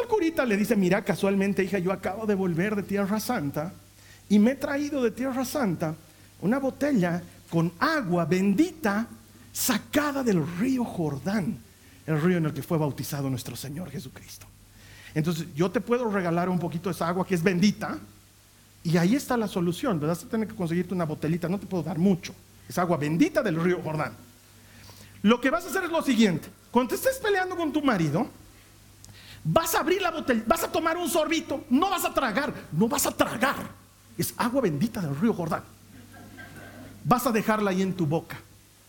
El 0.00 0.06
curita 0.06 0.44
le 0.44 0.56
dice, 0.56 0.76
mira, 0.76 1.02
casualmente, 1.02 1.64
hija, 1.64 1.78
yo 1.78 1.92
acabo 1.92 2.26
de 2.26 2.34
volver 2.34 2.76
de 2.76 2.82
Tierra 2.82 3.18
Santa 3.18 3.72
y 4.28 4.38
me 4.38 4.52
he 4.52 4.54
traído 4.54 5.02
de 5.02 5.10
Tierra 5.10 5.44
Santa 5.44 5.94
una 6.40 6.58
botella 6.58 7.22
con 7.50 7.72
agua 7.78 8.24
bendita 8.24 9.06
sacada 9.52 10.22
del 10.22 10.46
río 10.58 10.84
Jordán, 10.84 11.58
el 12.06 12.20
río 12.20 12.38
en 12.38 12.46
el 12.46 12.54
que 12.54 12.62
fue 12.62 12.78
bautizado 12.78 13.28
nuestro 13.28 13.56
Señor 13.56 13.90
Jesucristo. 13.90 14.46
Entonces, 15.14 15.46
yo 15.54 15.70
te 15.70 15.80
puedo 15.80 16.10
regalar 16.10 16.48
un 16.48 16.58
poquito 16.58 16.88
de 16.88 16.94
esa 16.94 17.08
agua 17.08 17.26
que 17.26 17.34
es 17.34 17.42
bendita 17.42 17.98
y 18.84 18.96
ahí 18.96 19.14
está 19.14 19.36
la 19.36 19.48
solución. 19.48 19.98
Vas 20.00 20.24
a 20.24 20.28
tener 20.28 20.46
que 20.46 20.54
conseguirte 20.54 20.94
una 20.94 21.04
botellita, 21.04 21.48
no 21.48 21.58
te 21.58 21.66
puedo 21.66 21.82
dar 21.82 21.98
mucho. 21.98 22.34
Es 22.68 22.78
agua 22.78 22.96
bendita 22.96 23.42
del 23.42 23.56
río 23.56 23.80
Jordán. 23.82 24.12
Lo 25.22 25.40
que 25.40 25.50
vas 25.50 25.64
a 25.64 25.68
hacer 25.68 25.84
es 25.84 25.90
lo 25.90 26.02
siguiente. 26.02 26.48
Cuando 26.70 26.90
te 26.90 26.94
estés 26.96 27.18
peleando 27.18 27.56
con 27.56 27.72
tu 27.72 27.82
marido, 27.82 28.28
vas 29.42 29.74
a 29.74 29.80
abrir 29.80 30.02
la 30.02 30.10
botella, 30.10 30.42
vas 30.46 30.62
a 30.62 30.70
tomar 30.70 30.96
un 30.96 31.08
sorbito, 31.08 31.64
no 31.70 31.90
vas 31.90 32.04
a 32.04 32.14
tragar, 32.14 32.52
no 32.72 32.88
vas 32.88 33.06
a 33.06 33.10
tragar. 33.10 33.56
Es 34.16 34.34
agua 34.36 34.60
bendita 34.60 35.00
del 35.00 35.16
río 35.16 35.32
Jordán. 35.32 35.62
Vas 37.08 37.26
a 37.26 37.32
dejarla 37.32 37.70
ahí 37.70 37.80
en 37.80 37.94
tu 37.94 38.06
boca. 38.06 38.38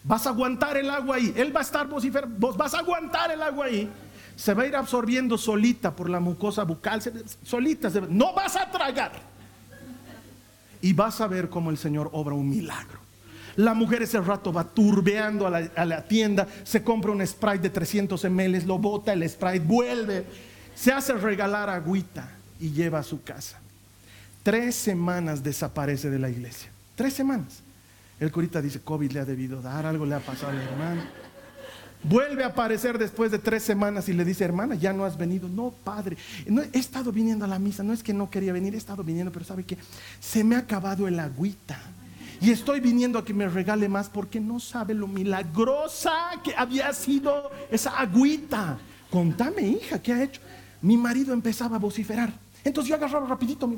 Vas 0.03 0.27
a 0.27 0.31
aguantar 0.31 0.75
el 0.75 0.89
agua 0.89 1.15
ahí. 1.15 1.33
Él 1.37 1.55
va 1.55 1.61
a 1.61 1.63
estar 1.63 1.87
vociferando. 1.87 2.35
Vos 2.37 2.57
vas 2.57 2.73
a 2.73 2.79
aguantar 2.79 3.31
el 3.31 3.41
agua 3.41 3.67
ahí. 3.67 3.89
Se 4.35 4.53
va 4.53 4.63
a 4.63 4.67
ir 4.67 4.75
absorbiendo 4.75 5.37
solita 5.37 5.95
por 5.95 6.09
la 6.09 6.19
mucosa 6.19 6.63
bucal. 6.63 7.01
Solita. 7.43 7.89
No 8.09 8.33
vas 8.33 8.57
a 8.57 8.69
tragar. 8.69 9.13
Y 10.81 10.91
vas 10.91 11.21
a 11.21 11.27
ver 11.27 11.49
cómo 11.49 11.69
el 11.69 11.77
Señor 11.77 12.09
obra 12.11 12.35
un 12.35 12.49
milagro. 12.49 12.99
La 13.55 13.73
mujer 13.73 14.01
ese 14.01 14.19
rato 14.19 14.51
va 14.51 14.65
turbeando 14.65 15.47
a 15.47 15.49
la, 15.49 15.71
a 15.75 15.85
la 15.85 16.03
tienda, 16.03 16.47
se 16.63 16.83
compra 16.83 17.11
un 17.11 17.25
Sprite 17.25 17.59
de 17.59 17.69
300 17.69 18.23
ml, 18.25 18.65
lo 18.65 18.77
bota, 18.77 19.11
el 19.11 19.27
Sprite 19.27 19.59
vuelve, 19.59 20.25
se 20.75 20.93
hace 20.93 21.13
regalar 21.13 21.69
agüita 21.69 22.29
y 22.59 22.71
lleva 22.71 22.99
a 22.99 23.03
su 23.03 23.21
casa. 23.21 23.59
Tres 24.43 24.75
semanas 24.75 25.43
desaparece 25.43 26.09
de 26.09 26.19
la 26.19 26.29
iglesia. 26.29 26.69
Tres 26.95 27.13
semanas. 27.13 27.63
El 28.19 28.31
curita 28.31 28.61
dice, 28.61 28.81
COVID 28.81 29.11
le 29.11 29.19
ha 29.21 29.25
debido 29.25 29.61
dar, 29.61 29.85
algo 29.85 30.05
le 30.05 30.15
ha 30.15 30.19
pasado 30.19 30.51
al 30.51 30.61
hermano. 30.61 31.01
Vuelve 32.03 32.43
a 32.43 32.47
aparecer 32.47 32.97
después 32.97 33.29
de 33.31 33.39
tres 33.39 33.63
semanas 33.63 34.07
y 34.07 34.13
le 34.13 34.23
dice, 34.23 34.45
hermana, 34.45 34.75
ya 34.75 34.93
no 34.93 35.03
has 35.03 35.17
venido. 35.17 35.49
No, 35.49 35.73
padre, 35.83 36.17
no, 36.47 36.61
he 36.61 36.79
estado 36.79 37.11
viniendo 37.11 37.45
a 37.45 37.47
la 37.47 37.59
misa. 37.59 37.83
No 37.83 37.93
es 37.93 38.03
que 38.03 38.13
no 38.13 38.29
quería 38.29 38.53
venir, 38.53 38.73
he 38.73 38.77
estado 38.77 39.03
viniendo, 39.03 39.31
pero 39.31 39.45
sabe 39.45 39.63
que 39.63 39.77
se 40.19 40.43
me 40.43 40.55
ha 40.55 40.59
acabado 40.59 41.07
el 41.07 41.19
agüita. 41.19 41.79
Y 42.41 42.51
estoy 42.51 42.79
viniendo 42.79 43.19
a 43.19 43.25
que 43.25 43.33
me 43.33 43.49
regale 43.49 43.89
más 43.89 44.09
porque 44.09 44.39
no 44.39 44.61
sabe 44.61 44.93
lo 44.93 45.07
milagrosa 45.07 46.13
que 46.41 46.55
había 46.55 46.93
sido 46.93 47.51
esa 47.69 47.99
agüita. 47.99 48.77
Contame, 49.09 49.61
hija, 49.63 50.01
¿qué 50.01 50.13
ha 50.13 50.23
hecho? 50.23 50.39
Mi 50.81 50.95
marido 50.95 51.33
empezaba 51.33 51.75
a 51.75 51.79
vociferar. 51.79 52.31
Entonces 52.63 52.89
yo 52.89 52.95
agarraba 52.95 53.27
rapidito 53.27 53.67
mi 53.67 53.77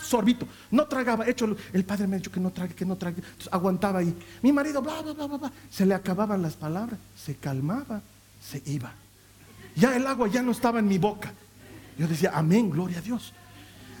sorbito. 0.00 0.46
No 0.70 0.86
tragaba. 0.86 1.26
Hecho, 1.28 1.56
el 1.72 1.84
padre 1.84 2.06
me 2.06 2.16
ha 2.16 2.18
dicho 2.18 2.30
que 2.30 2.40
no 2.40 2.50
trague, 2.50 2.74
que 2.74 2.84
no 2.84 2.96
trague. 2.96 3.22
Aguantaba 3.50 4.00
ahí. 4.00 4.14
Mi 4.42 4.52
marido, 4.52 4.80
bla, 4.82 5.02
bla, 5.02 5.12
bla, 5.12 5.26
bla, 5.26 5.52
Se 5.70 5.84
le 5.84 5.94
acababan 5.94 6.42
las 6.42 6.54
palabras. 6.54 6.98
Se 7.16 7.36
calmaba, 7.36 8.00
se 8.42 8.62
iba. 8.66 8.92
Ya 9.74 9.94
el 9.96 10.06
agua 10.06 10.28
ya 10.28 10.42
no 10.42 10.52
estaba 10.52 10.78
en 10.78 10.88
mi 10.88 10.98
boca. 10.98 11.32
Yo 11.98 12.06
decía, 12.06 12.32
amén, 12.34 12.70
gloria 12.70 12.98
a 12.98 13.02
Dios. 13.02 13.32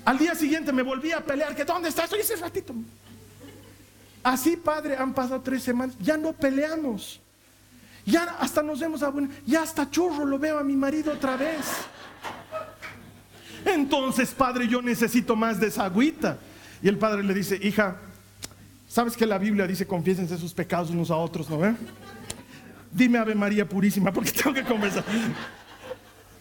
Al 0.04 0.18
día 0.18 0.34
siguiente 0.34 0.72
me 0.72 0.82
volví 0.82 1.12
a 1.12 1.24
pelear. 1.24 1.54
que 1.54 1.64
¿Dónde 1.64 1.88
estás? 1.88 2.12
Oye, 2.12 2.22
ese 2.22 2.36
ratito. 2.36 2.74
Así, 4.22 4.56
Padre, 4.56 4.96
han 4.96 5.12
pasado 5.14 5.40
tres 5.40 5.62
semanas. 5.62 5.96
Ya 6.00 6.16
no 6.16 6.32
peleamos. 6.32 7.20
Ya 8.04 8.22
hasta 8.40 8.62
nos 8.62 8.80
vemos 8.80 9.02
a 9.02 9.12
Ya 9.46 9.62
hasta 9.62 9.90
churro 9.90 10.24
lo 10.24 10.38
veo 10.38 10.58
a 10.58 10.64
mi 10.64 10.74
marido 10.76 11.12
otra 11.12 11.36
vez. 11.36 11.66
Entonces, 13.74 14.30
Padre, 14.30 14.68
yo 14.68 14.82
necesito 14.82 15.36
más 15.36 15.60
de 15.60 15.68
esa 15.68 15.84
agüita. 15.84 16.38
Y 16.82 16.88
el 16.88 16.98
Padre 16.98 17.22
le 17.22 17.34
dice, 17.34 17.58
hija, 17.62 17.96
¿sabes 18.88 19.16
que 19.16 19.26
la 19.26 19.38
Biblia 19.38 19.66
dice 19.66 19.86
confiésense 19.86 20.38
sus 20.38 20.54
pecados 20.54 20.90
unos 20.90 21.10
a 21.10 21.16
otros, 21.16 21.48
no 21.50 21.58
ve? 21.58 21.74
Dime 22.92 23.18
Ave 23.18 23.34
María 23.34 23.68
Purísima, 23.68 24.12
porque 24.12 24.32
tengo 24.42 24.54
que 24.54 24.64
conversar. 24.64 25.04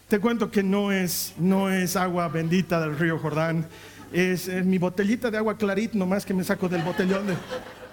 Te 0.08 0.20
cuento 0.20 0.50
que 0.50 0.64
no 0.64 0.92
es, 0.92 1.34
no 1.38 1.70
es 1.70 1.96
agua 1.96 2.28
bendita 2.30 2.80
del 2.80 2.98
río 2.98 3.20
Jordán 3.20 3.68
es, 4.12 4.48
mi 4.48 4.78
botellita 4.78 5.30
de 5.30 5.38
agua 5.38 5.58
clarita, 5.58 5.98
nomás 5.98 6.26
que 6.26 6.34
me 6.34 6.44
saco 6.44 6.70
del 6.70 6.82
botellón 6.82 7.26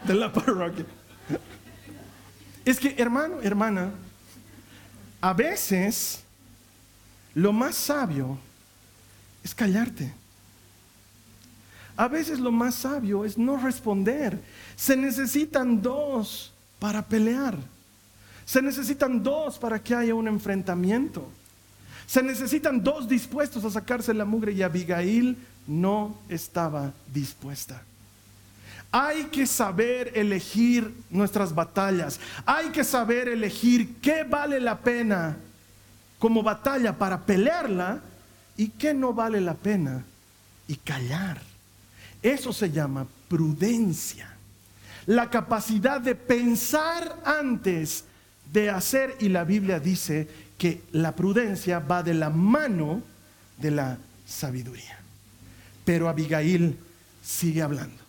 de, 0.07 0.15
la 0.15 0.33
parroquia. 0.33 0.85
Es 2.65 2.79
que, 2.79 2.95
hermano, 2.99 3.41
hermana, 3.43 3.91
a 5.21 5.33
veces 5.33 6.23
lo 7.35 7.53
más 7.53 7.75
sabio 7.75 8.39
es 9.45 9.55
callarte. 9.55 10.13
A 11.97 12.09
veces 12.09 12.41
lo 12.41 12.51
más 12.51 12.75
sabio 12.75 13.25
es 13.25 13.39
no 13.39 13.57
responder. 13.57 14.41
Se 14.75 14.97
necesitan 14.97 15.81
dos 15.81 16.53
para 16.81 17.03
pelear. 17.03 17.57
Se 18.45 18.61
necesitan 18.61 19.23
dos 19.23 19.59
para 19.59 19.79
que 19.79 19.95
haya 19.95 20.15
un 20.15 20.27
enfrentamiento. 20.27 21.29
Se 22.07 22.23
necesitan 22.23 22.83
dos 22.83 23.09
dispuestos 23.09 23.65
a 23.65 23.71
sacarse 23.71 24.13
la 24.13 24.25
mugre 24.25 24.53
y 24.53 24.63
Abigail 24.63 25.37
no 25.67 26.17
estaba 26.29 26.93
dispuesta. 27.13 27.83
Hay 28.91 29.25
que 29.25 29.47
saber 29.47 30.13
elegir 30.15 30.93
nuestras 31.11 31.55
batallas. 31.55 32.21
Hay 32.45 32.69
que 32.71 32.85
saber 32.85 33.29
elegir 33.29 33.97
qué 34.01 34.25
vale 34.25 34.61
la 34.61 34.79
pena 34.79 35.37
como 36.19 36.43
batalla 36.43 36.97
para 36.97 37.21
pelearla 37.21 38.01
y 38.57 38.69
qué 38.69 38.95
no 38.95 39.13
vale 39.13 39.41
la 39.41 39.55
pena 39.55 40.05
y 40.69 40.77
callar. 40.77 41.41
Eso 42.23 42.53
se 42.53 42.71
llama 42.71 43.07
prudencia. 43.29 44.35
La 45.07 45.29
capacidad 45.29 46.01
de 46.01 46.15
pensar 46.15 47.21
antes 47.25 48.05
de 48.53 48.71
hacer 48.71 49.17
y 49.21 49.29
la 49.29 49.45
Biblia 49.45 49.81
dice 49.81 50.29
que 50.57 50.83
la 50.93 51.15
prudencia 51.15 51.81
va 51.81 52.03
de 52.03 52.15
la 52.15 52.31
mano 52.31 53.03
de 53.59 53.71
la 53.71 53.99
sabiduría. 54.27 54.99
Pero 55.85 56.09
Abigail 56.09 56.79
sigue 57.23 57.63
hablando. 57.63 58.03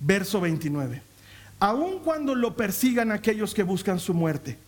Verso 0.00 0.40
29. 0.40 1.02
Aun 1.60 2.00
cuando 2.00 2.34
lo 2.34 2.56
persigan 2.56 3.12
aquellos 3.12 3.54
que 3.54 3.62
buscan 3.62 3.98
su 3.98 4.14
muerte, 4.14 4.58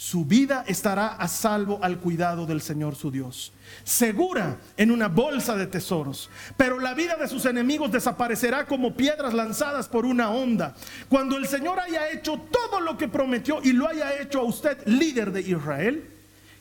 su 0.00 0.24
vida 0.24 0.64
estará 0.66 1.08
a 1.08 1.28
salvo 1.28 1.78
al 1.82 1.98
cuidado 1.98 2.46
del 2.46 2.62
Señor 2.62 2.96
su 2.96 3.10
Dios, 3.10 3.52
segura 3.84 4.56
en 4.78 4.90
una 4.90 5.08
bolsa 5.08 5.54
de 5.56 5.66
tesoros. 5.66 6.30
Pero 6.56 6.80
la 6.80 6.94
vida 6.94 7.16
de 7.16 7.28
sus 7.28 7.44
enemigos 7.44 7.92
desaparecerá 7.92 8.64
como 8.64 8.94
piedras 8.94 9.34
lanzadas 9.34 9.88
por 9.88 10.06
una 10.06 10.30
onda. 10.30 10.74
Cuando 11.10 11.36
el 11.36 11.46
Señor 11.46 11.78
haya 11.78 12.10
hecho 12.10 12.40
todo 12.50 12.80
lo 12.80 12.96
que 12.96 13.08
prometió 13.08 13.60
y 13.62 13.74
lo 13.74 13.86
haya 13.86 14.18
hecho 14.18 14.40
a 14.40 14.44
usted 14.44 14.78
líder 14.86 15.32
de 15.32 15.42
Israel, 15.42 16.08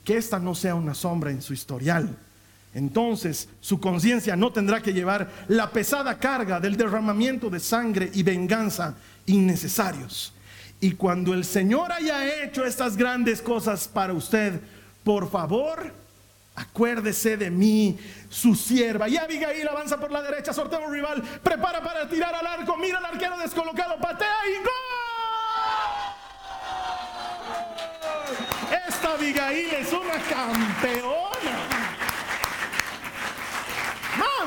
que 0.03 0.17
esta 0.17 0.37
no 0.37 0.53
sea 0.53 0.75
una 0.75 0.93
sombra 0.93 1.31
en 1.31 1.41
su 1.41 1.53
historial 1.53 2.17
entonces 2.73 3.49
su 3.61 3.79
conciencia 3.79 4.35
no 4.35 4.51
tendrá 4.51 4.79
que 4.79 4.93
llevar 4.93 5.27
la 5.47 5.71
pesada 5.71 6.19
carga 6.19 6.59
del 6.59 6.77
derramamiento 6.77 7.49
de 7.49 7.59
sangre 7.59 8.11
y 8.13 8.21
venganza 8.21 8.95
innecesarios. 9.25 10.33
Y 10.81 10.93
cuando 10.93 11.33
el 11.33 11.43
Señor 11.43 11.91
haya 11.91 12.43
hecho 12.43 12.63
estas 12.63 12.95
grandes 12.95 13.41
cosas 13.41 13.87
para 13.87 14.13
usted, 14.13 14.61
por 15.03 15.29
favor, 15.29 15.93
acuérdese 16.55 17.35
de 17.35 17.51
mí, 17.51 17.97
su 18.29 18.55
sierva. 18.55 19.09
Y 19.09 19.17
Abigail 19.17 19.67
avanza 19.67 19.99
por 19.99 20.11
la 20.11 20.21
derecha, 20.21 20.53
sortea 20.53 20.79
un 20.79 20.93
rival, 20.93 21.21
prepara 21.43 21.81
para 21.81 22.07
tirar 22.07 22.33
al 22.33 22.47
arco, 22.47 22.77
mira 22.77 22.99
al 22.99 23.05
arquero 23.05 23.37
descolocado, 23.37 23.97
patea 23.99 24.37
y 24.47 24.55
gol. 24.63 24.73
Esta 28.87 29.13
Abigail 29.13 29.73
es 29.73 29.91
una 29.91 30.17
campeona. 30.29 31.29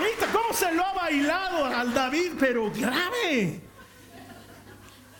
¿viste 0.02 0.26
cómo 0.32 0.52
se 0.52 0.72
lo 0.72 0.84
ha 0.84 0.92
bailado 0.92 1.64
al 1.64 1.92
David? 1.92 2.32
Pero 2.38 2.70
grave. 2.70 3.71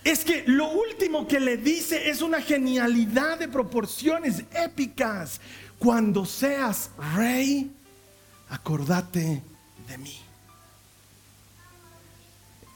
Es 0.05 0.25
que 0.25 0.45
lo 0.47 0.71
último 0.71 1.29
que 1.29 1.39
le 1.39 1.57
dice 1.57 2.11
es 2.11 2.23
una 2.23 2.41
genialidad 2.41 3.39
de 3.39 3.49
proporciones 3.49 4.43
épicas. 4.53 5.41
Cuando 5.79 6.27
seas 6.27 6.91
rey, 7.15 7.71
acordate 8.49 9.43
de 9.89 9.99
mí. 9.99 10.19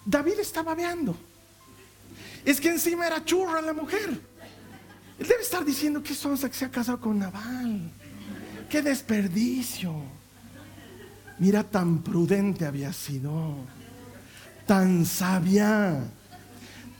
David 0.04 0.38
estaba 0.38 0.74
veando. 0.74 1.16
Es 2.44 2.60
que 2.60 2.68
encima 2.68 3.08
era 3.08 3.24
churra 3.24 3.60
la 3.60 3.72
mujer. 3.72 4.20
Él 5.18 5.26
debe 5.26 5.42
estar 5.42 5.64
diciendo 5.64 6.02
que 6.02 6.14
sonsa 6.14 6.48
que 6.48 6.56
se 6.56 6.64
ha 6.64 6.70
casado 6.70 7.00
con 7.00 7.18
Naval. 7.18 7.90
Qué 8.70 8.82
desperdicio. 8.82 9.94
Mira, 11.38 11.64
tan 11.64 12.02
prudente 12.02 12.64
había 12.64 12.92
sido, 12.92 13.56
tan 14.66 15.04
sabia, 15.04 16.04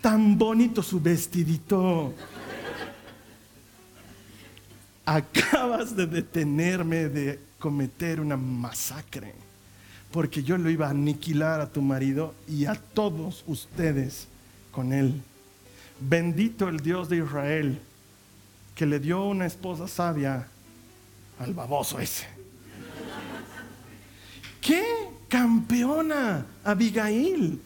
tan 0.07 0.39
bonito 0.39 0.85
su 0.85 1.01
vestidito. 1.01 2.15
Acabas 5.05 5.97
de 5.97 6.07
detenerme 6.07 7.09
de 7.09 7.41
cometer 7.59 8.21
una 8.21 8.37
masacre, 8.37 9.35
porque 10.13 10.45
yo 10.45 10.59
lo 10.59 10.71
iba 10.71 10.87
a 10.87 10.91
aniquilar 10.91 11.61
a 11.61 11.69
tu 11.69 11.83
marido 11.83 12.37
y 12.47 12.67
a 12.67 12.77
todos 12.77 13.43
ustedes 13.49 14.29
con 14.71 14.93
él. 14.93 15.21
Bendito 15.99 16.69
el 16.69 16.79
Dios 16.79 17.09
de 17.09 17.17
Israel, 17.17 17.81
que 18.77 18.87
le 18.87 19.01
dio 19.01 19.25
una 19.25 19.47
esposa 19.47 19.89
sabia 19.89 20.47
al 21.41 21.53
baboso 21.53 21.99
ese. 21.99 22.29
¡Qué 24.61 24.85
campeona 25.29 26.47
Abigail! 26.63 27.61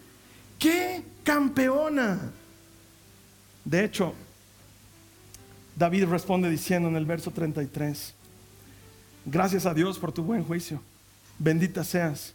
¡Qué 0.61 1.03
campeona! 1.25 2.21
De 3.65 3.83
hecho, 3.83 4.15
David 5.75 6.05
responde 6.05 6.51
diciendo 6.51 6.89
en 6.91 6.97
el 6.97 7.07
verso 7.07 7.31
33, 7.31 8.15
gracias 9.25 9.65
a 9.65 9.73
Dios 9.73 9.99
por 9.99 10.13
tu 10.13 10.23
buen 10.23 10.45
juicio, 10.45 10.83
bendita 11.39 11.83
seas, 11.83 12.35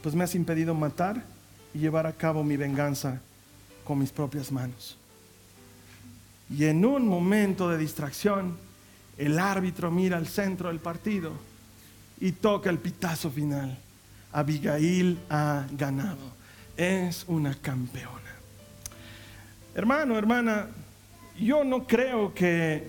pues 0.00 0.14
me 0.14 0.22
has 0.22 0.36
impedido 0.36 0.74
matar 0.74 1.24
y 1.74 1.80
llevar 1.80 2.06
a 2.06 2.12
cabo 2.12 2.44
mi 2.44 2.56
venganza 2.56 3.20
con 3.84 3.98
mis 3.98 4.12
propias 4.12 4.52
manos. 4.52 4.96
Y 6.48 6.66
en 6.66 6.84
un 6.84 7.08
momento 7.08 7.68
de 7.68 7.78
distracción, 7.78 8.56
el 9.18 9.40
árbitro 9.40 9.90
mira 9.90 10.18
al 10.18 10.28
centro 10.28 10.68
del 10.68 10.78
partido 10.78 11.32
y 12.20 12.30
toca 12.30 12.70
el 12.70 12.78
pitazo 12.78 13.28
final. 13.28 13.76
Abigail 14.30 15.18
ha 15.28 15.66
ganado. 15.72 16.36
Es 16.76 17.24
una 17.26 17.54
campeona. 17.54 18.20
Hermano, 19.74 20.18
hermana, 20.18 20.68
yo 21.38 21.64
no 21.64 21.86
creo 21.86 22.32
que 22.34 22.88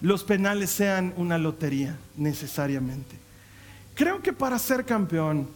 los 0.00 0.24
penales 0.24 0.70
sean 0.70 1.12
una 1.16 1.38
lotería 1.38 1.96
necesariamente. 2.16 3.16
Creo 3.94 4.22
que 4.22 4.32
para 4.32 4.58
ser 4.58 4.84
campeón 4.84 5.48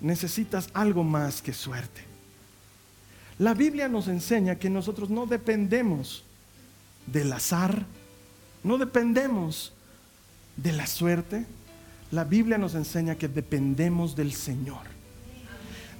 necesitas 0.00 0.68
algo 0.72 1.04
más 1.04 1.42
que 1.42 1.52
suerte. 1.52 2.02
La 3.38 3.52
Biblia 3.52 3.88
nos 3.88 4.08
enseña 4.08 4.56
que 4.56 4.70
nosotros 4.70 5.10
no 5.10 5.26
dependemos 5.26 6.24
del 7.06 7.32
azar, 7.32 7.84
no 8.62 8.78
dependemos 8.78 9.72
de 10.56 10.72
la 10.72 10.86
suerte. 10.86 11.44
La 12.10 12.24
Biblia 12.24 12.58
nos 12.58 12.74
enseña 12.74 13.16
que 13.16 13.28
dependemos 13.28 14.14
del 14.14 14.32
Señor. 14.32 14.93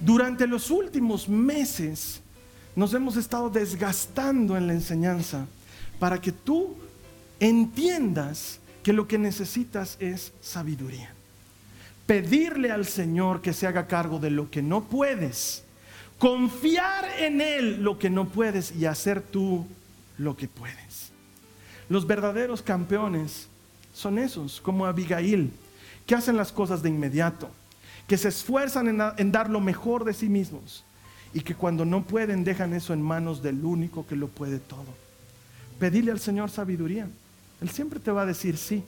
Durante 0.01 0.47
los 0.47 0.71
últimos 0.71 1.29
meses 1.29 2.21
nos 2.75 2.93
hemos 2.93 3.15
estado 3.17 3.49
desgastando 3.49 4.57
en 4.57 4.67
la 4.67 4.73
enseñanza 4.73 5.45
para 5.99 6.19
que 6.19 6.31
tú 6.31 6.75
entiendas 7.39 8.59
que 8.83 8.93
lo 8.93 9.07
que 9.07 9.17
necesitas 9.17 9.97
es 9.99 10.33
sabiduría. 10.41 11.11
Pedirle 12.05 12.71
al 12.71 12.85
Señor 12.85 13.41
que 13.41 13.53
se 13.53 13.65
haga 13.65 13.87
cargo 13.87 14.19
de 14.19 14.29
lo 14.29 14.51
que 14.51 14.61
no 14.61 14.83
puedes. 14.83 15.63
Confiar 16.19 17.05
en 17.19 17.41
Él 17.41 17.81
lo 17.81 17.97
que 17.97 18.09
no 18.09 18.25
puedes 18.25 18.75
y 18.75 18.85
hacer 18.85 19.21
tú 19.21 19.65
lo 20.17 20.37
que 20.37 20.47
puedes. 20.47 21.11
Los 21.89 22.05
verdaderos 22.05 22.61
campeones 22.61 23.47
son 23.93 24.19
esos, 24.19 24.61
como 24.61 24.85
Abigail, 24.85 25.51
que 26.05 26.15
hacen 26.15 26.37
las 26.37 26.51
cosas 26.51 26.83
de 26.83 26.89
inmediato, 26.89 27.49
que 28.07 28.17
se 28.17 28.29
esfuerzan 28.29 29.15
en, 29.17 29.31
dar 29.31 29.49
lo 29.49 29.59
mejor 29.59 30.03
de 30.03 30.13
sí 30.13 30.29
mismos 30.29 30.83
y 31.33 31.41
que 31.41 31.55
cuando 31.55 31.85
no 31.85 32.03
pueden 32.03 32.43
dejan 32.43 32.73
eso 32.73 32.93
en 32.93 33.01
manos 33.01 33.41
del 33.41 33.63
único 33.65 34.05
que 34.05 34.15
lo 34.15 34.27
puede 34.27 34.59
todo. 34.59 34.85
Pedirle 35.79 36.11
al 36.11 36.19
Señor 36.19 36.49
sabiduría. 36.49 37.07
Él 37.61 37.69
siempre 37.69 37.99
te 37.99 38.11
va 38.11 38.21
a 38.21 38.25
decir 38.25 38.57
sí, 38.57 38.83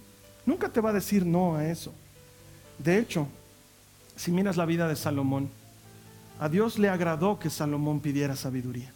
nunca 0.45 0.69
te 0.69 0.81
va 0.81 0.91
a 0.91 0.93
decir 0.93 1.25
no 1.25 1.55
a 1.55 1.67
eso. 1.67 1.93
De 2.77 2.99
hecho, 2.99 3.27
si 4.15 4.31
miras 4.31 4.55
la 4.55 4.65
vida 4.65 4.87
de 4.87 4.95
Salomón, 4.95 5.49
a 6.39 6.47
Dios 6.47 6.77
le 6.77 6.89
agradó 6.89 7.39
que 7.39 7.49
Salomón 7.49 7.99
pidiera 7.99 8.35
sabiduría. 8.35 8.91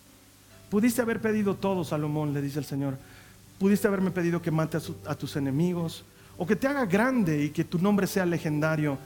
Pudiste 0.70 1.02
haber 1.02 1.20
pedido 1.20 1.56
todo, 1.56 1.84
Salomón, 1.84 2.34
le 2.34 2.42
dice 2.42 2.60
el 2.60 2.66
Señor. 2.66 2.98
Pudiste 3.60 3.88
haberme 3.88 4.12
pedido 4.12 4.42
que 4.42 4.52
mate 4.52 4.78
a, 4.78 4.82
a, 5.12 5.16
tus 5.16 5.36
enemigos, 5.36 6.06
o 6.38 6.46
que 6.46 6.56
te 6.56 6.68
haga 6.68 6.86
grande 6.86 7.44
y 7.44 7.50
que 7.50 7.64
tu 7.64 7.80
nombre 7.80 8.08
sea 8.08 8.26
legendario, 8.26 8.98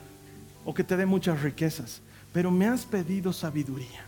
o 0.66 0.74
que 0.74 0.84
te 0.84 0.96
dé 0.96 1.06
muchas 1.06 1.40
riquezas. 1.40 2.02
Pero 2.34 2.50
me 2.50 2.66
has 2.66 2.84
pedido 2.84 3.32
sabiduría. 3.32 4.04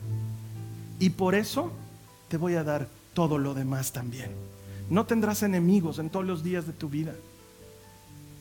Y 0.98 1.10
por 1.10 1.34
eso 1.34 1.72
te 2.28 2.36
voy 2.36 2.56
a 2.56 2.64
dar 2.64 2.88
todo 3.14 3.38
lo 3.38 3.54
demás 3.54 3.92
también. 3.92 4.32
No 4.90 5.06
tendrás 5.06 5.42
enemigos 5.42 5.98
en 5.98 6.10
todos 6.10 6.26
los 6.26 6.42
días 6.42 6.66
de 6.66 6.72
tu 6.72 6.90
vida. 6.90 7.14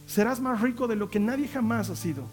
Serás 0.08 0.40
más 0.40 0.60
rico 0.62 0.88
de 0.88 0.96
lo 0.96 1.10
que 1.10 1.20
nadie 1.20 1.48
jamás 1.48 1.90
ha 1.90 1.96
sido. 1.96 2.24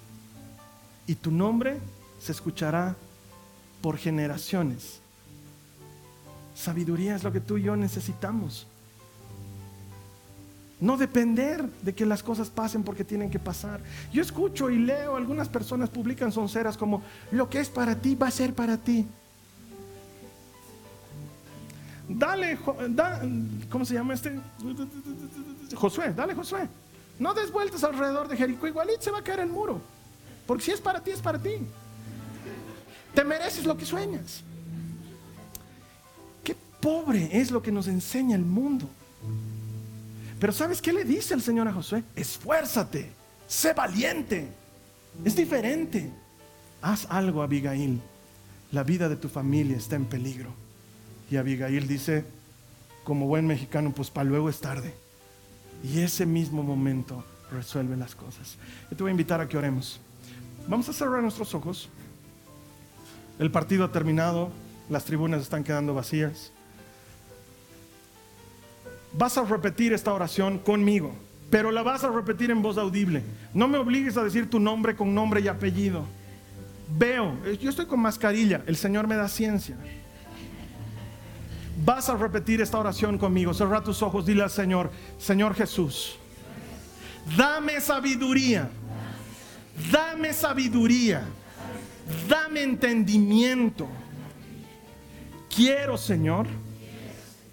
Y 1.06 1.16
tu 1.16 1.30
nombre 1.30 1.78
se 2.18 2.32
escuchará 2.32 2.96
por 3.82 3.98
generaciones. 3.98 5.00
Sabiduría 6.54 7.16
es 7.16 7.24
lo 7.24 7.32
que 7.32 7.40
tú 7.40 7.58
y 7.58 7.62
yo 7.62 7.76
necesitamos. 7.76 8.66
No 10.80 10.96
depender 10.96 11.64
de 11.82 11.94
que 11.94 12.04
las 12.04 12.22
cosas 12.22 12.50
pasen 12.50 12.82
porque 12.82 13.04
tienen 13.04 13.30
que 13.30 13.38
pasar. 13.38 13.80
Yo 14.12 14.20
escucho 14.20 14.70
y 14.70 14.78
leo, 14.78 15.16
algunas 15.16 15.48
personas 15.48 15.88
publican 15.88 16.32
sonceras 16.32 16.76
como, 16.76 17.02
lo 17.30 17.48
que 17.48 17.60
es 17.60 17.68
para 17.68 17.94
ti 17.94 18.14
va 18.14 18.28
a 18.28 18.30
ser 18.30 18.54
para 18.54 18.76
ti. 18.76 19.06
Dale, 22.08 22.58
¿cómo 23.70 23.84
se 23.84 23.94
llama 23.94 24.14
este? 24.14 24.38
Josué, 25.74 26.12
dale 26.12 26.34
Josué. 26.34 26.68
No 27.18 27.32
des 27.32 27.50
vueltas 27.50 27.82
alrededor 27.84 28.28
de 28.28 28.36
Jericó, 28.36 28.66
igualito 28.66 29.00
se 29.00 29.10
va 29.10 29.20
a 29.20 29.24
caer 29.24 29.40
el 29.40 29.48
muro. 29.48 29.80
Porque 30.46 30.64
si 30.64 30.70
es 30.72 30.80
para 30.80 31.00
ti, 31.00 31.12
es 31.12 31.20
para 31.20 31.38
ti. 31.38 31.52
Te 33.14 33.24
mereces 33.24 33.64
lo 33.64 33.76
que 33.76 33.86
sueñas. 33.86 34.42
Qué 36.42 36.56
pobre 36.80 37.30
es 37.32 37.50
lo 37.50 37.62
que 37.62 37.72
nos 37.72 37.86
enseña 37.86 38.36
el 38.36 38.44
mundo. 38.44 38.88
Pero 40.38 40.52
¿sabes 40.52 40.82
qué 40.82 40.92
le 40.92 41.04
dice 41.04 41.34
el 41.34 41.42
Señor 41.42 41.68
a 41.68 41.72
Josué? 41.72 42.02
Esfuérzate, 42.16 43.10
sé 43.46 43.72
valiente. 43.72 44.48
Es 45.24 45.36
diferente. 45.36 46.10
Haz 46.82 47.06
algo, 47.08 47.42
Abigail. 47.42 48.00
La 48.72 48.82
vida 48.82 49.08
de 49.08 49.16
tu 49.16 49.28
familia 49.28 49.76
está 49.76 49.96
en 49.96 50.06
peligro. 50.06 50.50
Y 51.30 51.36
Abigail 51.36 51.86
dice, 51.86 52.24
como 53.04 53.26
buen 53.26 53.46
mexicano, 53.46 53.92
pues 53.94 54.10
para 54.10 54.28
luego 54.28 54.48
es 54.48 54.60
tarde. 54.60 54.94
Y 55.82 56.00
ese 56.00 56.26
mismo 56.26 56.62
momento 56.62 57.24
resuelve 57.50 57.96
las 57.96 58.14
cosas. 58.14 58.56
Yo 58.90 58.96
te 58.96 59.02
voy 59.02 59.10
a 59.10 59.12
invitar 59.12 59.40
a 59.40 59.48
que 59.48 59.56
oremos. 59.56 60.00
Vamos 60.66 60.88
a 60.88 60.92
cerrar 60.92 61.22
nuestros 61.22 61.54
ojos. 61.54 61.88
El 63.38 63.50
partido 63.50 63.84
ha 63.84 63.92
terminado, 63.92 64.50
las 64.88 65.04
tribunas 65.04 65.42
están 65.42 65.64
quedando 65.64 65.94
vacías. 65.94 66.52
Vas 69.16 69.38
a 69.38 69.44
repetir 69.44 69.92
esta 69.92 70.12
oración 70.12 70.58
conmigo, 70.58 71.14
pero 71.48 71.70
la 71.70 71.84
vas 71.84 72.02
a 72.02 72.10
repetir 72.10 72.50
en 72.50 72.62
voz 72.62 72.78
audible. 72.78 73.22
No 73.52 73.68
me 73.68 73.78
obligues 73.78 74.16
a 74.16 74.24
decir 74.24 74.50
tu 74.50 74.58
nombre 74.58 74.96
con 74.96 75.14
nombre 75.14 75.40
y 75.40 75.46
apellido. 75.46 76.04
Veo, 76.98 77.36
yo 77.60 77.70
estoy 77.70 77.86
con 77.86 78.00
mascarilla, 78.00 78.62
el 78.66 78.76
Señor 78.76 79.06
me 79.06 79.14
da 79.14 79.28
ciencia. 79.28 79.76
Vas 81.84 82.08
a 82.08 82.16
repetir 82.16 82.60
esta 82.60 82.78
oración 82.78 83.16
conmigo. 83.16 83.54
Cerra 83.54 83.82
tus 83.82 84.02
ojos, 84.02 84.26
dile 84.26 84.42
al 84.42 84.50
Señor, 84.50 84.90
Señor 85.18 85.54
Jesús, 85.54 86.16
dame 87.36 87.80
sabiduría, 87.80 88.68
dame 89.92 90.32
sabiduría, 90.32 91.22
dame 92.28 92.64
entendimiento. 92.64 93.86
Quiero, 95.54 95.96
Señor, 95.96 96.46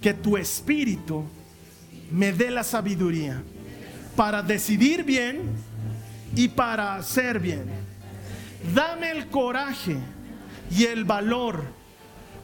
que 0.02 0.16
tu 0.16 0.38
espíritu 0.38 1.24
me 2.12 2.34
dé 2.34 2.52
la 2.52 2.64
sabiduría 2.64 3.42
para 4.16 4.42
decidir 4.42 5.04
bien 5.04 5.42
y 6.36 6.50
para 6.50 6.96
hacer 6.96 7.40
bien. 7.40 7.64
Dame 8.74 9.12
el 9.12 9.28
coraje 9.28 9.98
y 10.70 10.86
el 10.86 11.06
valor 11.06 11.64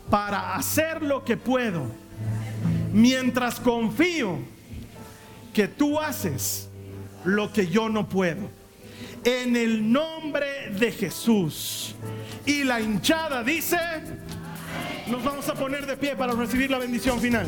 para 0.10 0.56
hacer 0.56 1.04
lo 1.04 1.24
que 1.24 1.38
puedo, 1.38 1.92
mientras 2.94 3.60
confío 3.60 4.40
que 5.54 5.68
tú 5.68 6.00
haces 6.00 6.70
lo 7.26 7.52
que 7.52 7.68
yo 7.68 7.90
no 7.90 8.08
puedo. 8.08 8.50
En 9.24 9.56
el 9.58 9.92
nombre 9.92 10.70
de 10.80 10.92
Jesús. 10.92 11.96
Y 12.46 12.64
la 12.64 12.80
hinchada 12.80 13.44
dice, 13.44 13.78
nos 15.08 15.24
vamos 15.24 15.50
a 15.50 15.54
poner 15.54 15.86
de 15.86 15.98
pie 15.98 16.16
para 16.16 16.34
recibir 16.34 16.72
la 16.72 16.78
bendición 16.78 17.20
final. 17.20 17.48